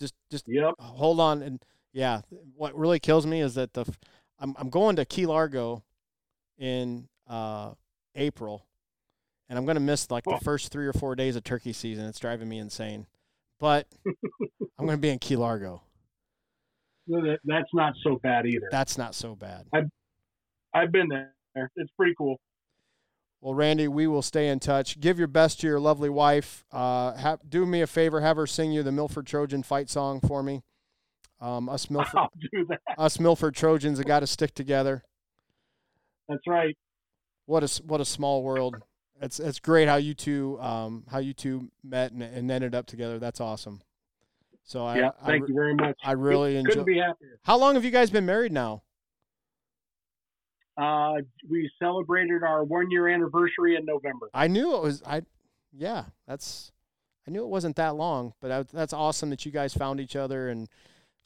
[0.00, 0.74] Just, just yep.
[0.78, 1.62] hold on, and
[1.92, 2.22] yeah.
[2.54, 3.84] What really kills me is that the,
[4.38, 5.82] I'm I'm going to Key Largo,
[6.58, 7.72] in uh,
[8.14, 8.66] April,
[9.48, 12.06] and I'm going to miss like the first three or four days of turkey season.
[12.06, 13.06] It's driving me insane,
[13.58, 15.82] but I'm going to be in Key Largo.
[17.08, 18.68] That's not so bad either.
[18.70, 19.66] That's not so bad.
[19.74, 19.82] I
[20.74, 21.32] I've been there.
[21.76, 22.38] It's pretty cool.
[23.40, 25.00] Well, Randy, we will stay in touch.
[25.00, 26.64] Give your best to your lovely wife.
[26.70, 30.20] Uh, have, do me a favor, have her sing you the Milford Trojan fight song
[30.20, 30.62] for me.
[31.40, 32.28] Um, us Milford,
[32.96, 35.02] us Milford Trojans have got to stick together.
[36.28, 36.76] That's right.
[37.46, 38.76] What a what a small world.
[39.20, 42.86] It's it's great how you two um, how you two met and, and ended up
[42.86, 43.18] together.
[43.18, 43.82] That's awesome.
[44.62, 45.98] So I, yeah, thank I, you very much.
[46.04, 46.70] I really enjoy.
[46.70, 47.40] Couldn't be happier.
[47.42, 48.82] How long have you guys been married now?
[50.76, 51.16] Uh,
[51.48, 54.30] we celebrated our one year anniversary in November.
[54.32, 55.02] I knew it was.
[55.04, 55.22] I,
[55.72, 56.72] yeah, that's.
[57.26, 60.16] I knew it wasn't that long, but I, that's awesome that you guys found each
[60.16, 60.68] other and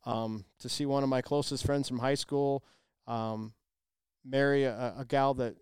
[0.05, 2.63] um, to see one of my closest friends from high school
[3.07, 3.55] um,
[4.25, 5.57] marry a, a gal that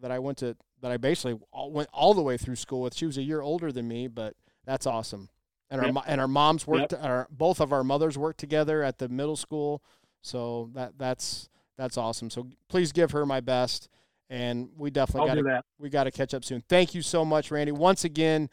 [0.00, 2.94] that I went to that I basically all, went all the way through school with.
[2.94, 4.34] She was a year older than me, but
[4.64, 5.28] that's awesome.
[5.70, 5.96] And yep.
[5.96, 6.92] our and our moms worked.
[6.92, 7.04] Yep.
[7.04, 9.82] Our both of our mothers worked together at the middle school,
[10.22, 11.48] so that that's
[11.78, 12.28] that's awesome.
[12.28, 13.88] So please give her my best,
[14.28, 16.62] and we definitely got to we got to catch up soon.
[16.68, 17.72] Thank you so much, Randy.
[17.72, 18.50] Once again,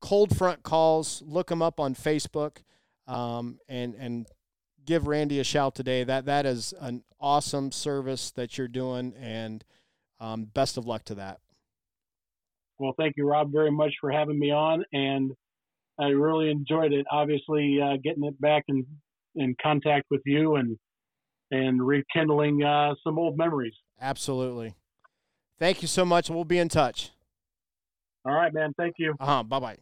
[0.00, 1.22] Cold Front Calls.
[1.24, 2.58] Look him up on Facebook,
[3.06, 4.26] um, and and
[4.84, 6.04] give Randy a shout today.
[6.04, 9.64] That that is an awesome service that you're doing, and
[10.20, 11.40] um, best of luck to that.
[12.78, 15.32] Well, thank you, Rob, very much for having me on, and
[15.96, 17.06] I really enjoyed it.
[17.08, 18.84] Obviously, uh, getting it back in
[19.36, 20.76] in contact with you and
[21.54, 23.74] and rekindling uh, some old memories.
[24.00, 24.74] Absolutely.
[25.58, 26.28] Thank you so much.
[26.28, 27.10] We'll be in touch.
[28.24, 28.74] All right, man.
[28.76, 29.14] Thank you.
[29.20, 29.42] Uh huh.
[29.42, 29.78] Bye bye.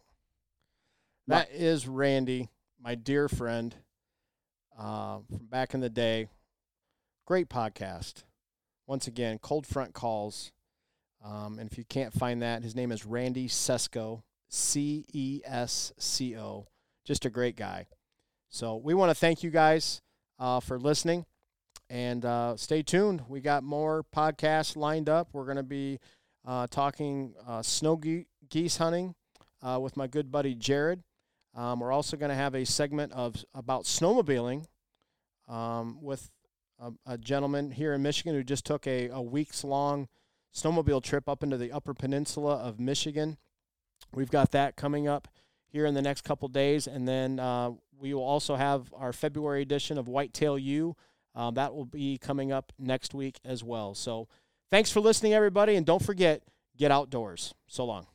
[1.27, 2.49] That is Randy,
[2.81, 3.75] my dear friend
[4.77, 6.27] uh, from back in the day.
[7.25, 8.23] Great podcast.
[8.85, 10.51] Once again, Cold Front Calls.
[11.23, 15.93] Um, and if you can't find that, his name is Randy Cesco, C E S
[15.97, 16.67] C O.
[17.05, 17.87] Just a great guy.
[18.49, 20.01] So we want to thank you guys
[20.37, 21.25] uh, for listening
[21.89, 23.23] and uh, stay tuned.
[23.27, 25.29] We got more podcasts lined up.
[25.33, 25.99] We're going to be
[26.45, 29.15] uh, talking uh, snow ge- geese hunting
[29.61, 31.03] uh, with my good buddy Jared.
[31.55, 34.65] Um, we're also going to have a segment of about snowmobiling
[35.47, 36.31] um, with
[36.79, 40.07] a, a, gentleman here in Michigan who just took a, a weeks long
[40.55, 43.37] snowmobile trip up into the Upper Peninsula of Michigan.
[44.13, 45.27] We've got that coming up
[45.67, 49.61] here in the next couple days, and then uh, we will also have our February
[49.61, 50.95] edition of Whitetail U.
[51.35, 53.95] Um, that will be coming up next week as well.
[53.95, 54.27] So,
[54.69, 56.43] thanks for listening, everybody, and don't forget
[56.77, 57.53] get outdoors.
[57.67, 58.07] So long.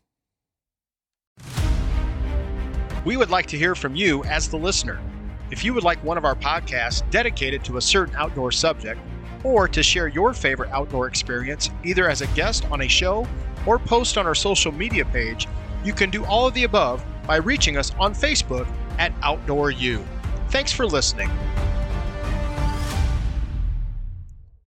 [3.05, 5.01] We would like to hear from you as the listener.
[5.51, 9.01] If you would like one of our podcasts dedicated to a certain outdoor subject,
[9.45, 13.27] or to share your favorite outdoor experience, either as a guest on a show
[13.67, 15.47] or post on our social media page,
[15.85, 18.69] you can do all of the above by reaching us on Facebook
[18.99, 20.05] at Outdoor U.
[20.49, 21.31] Thanks for listening.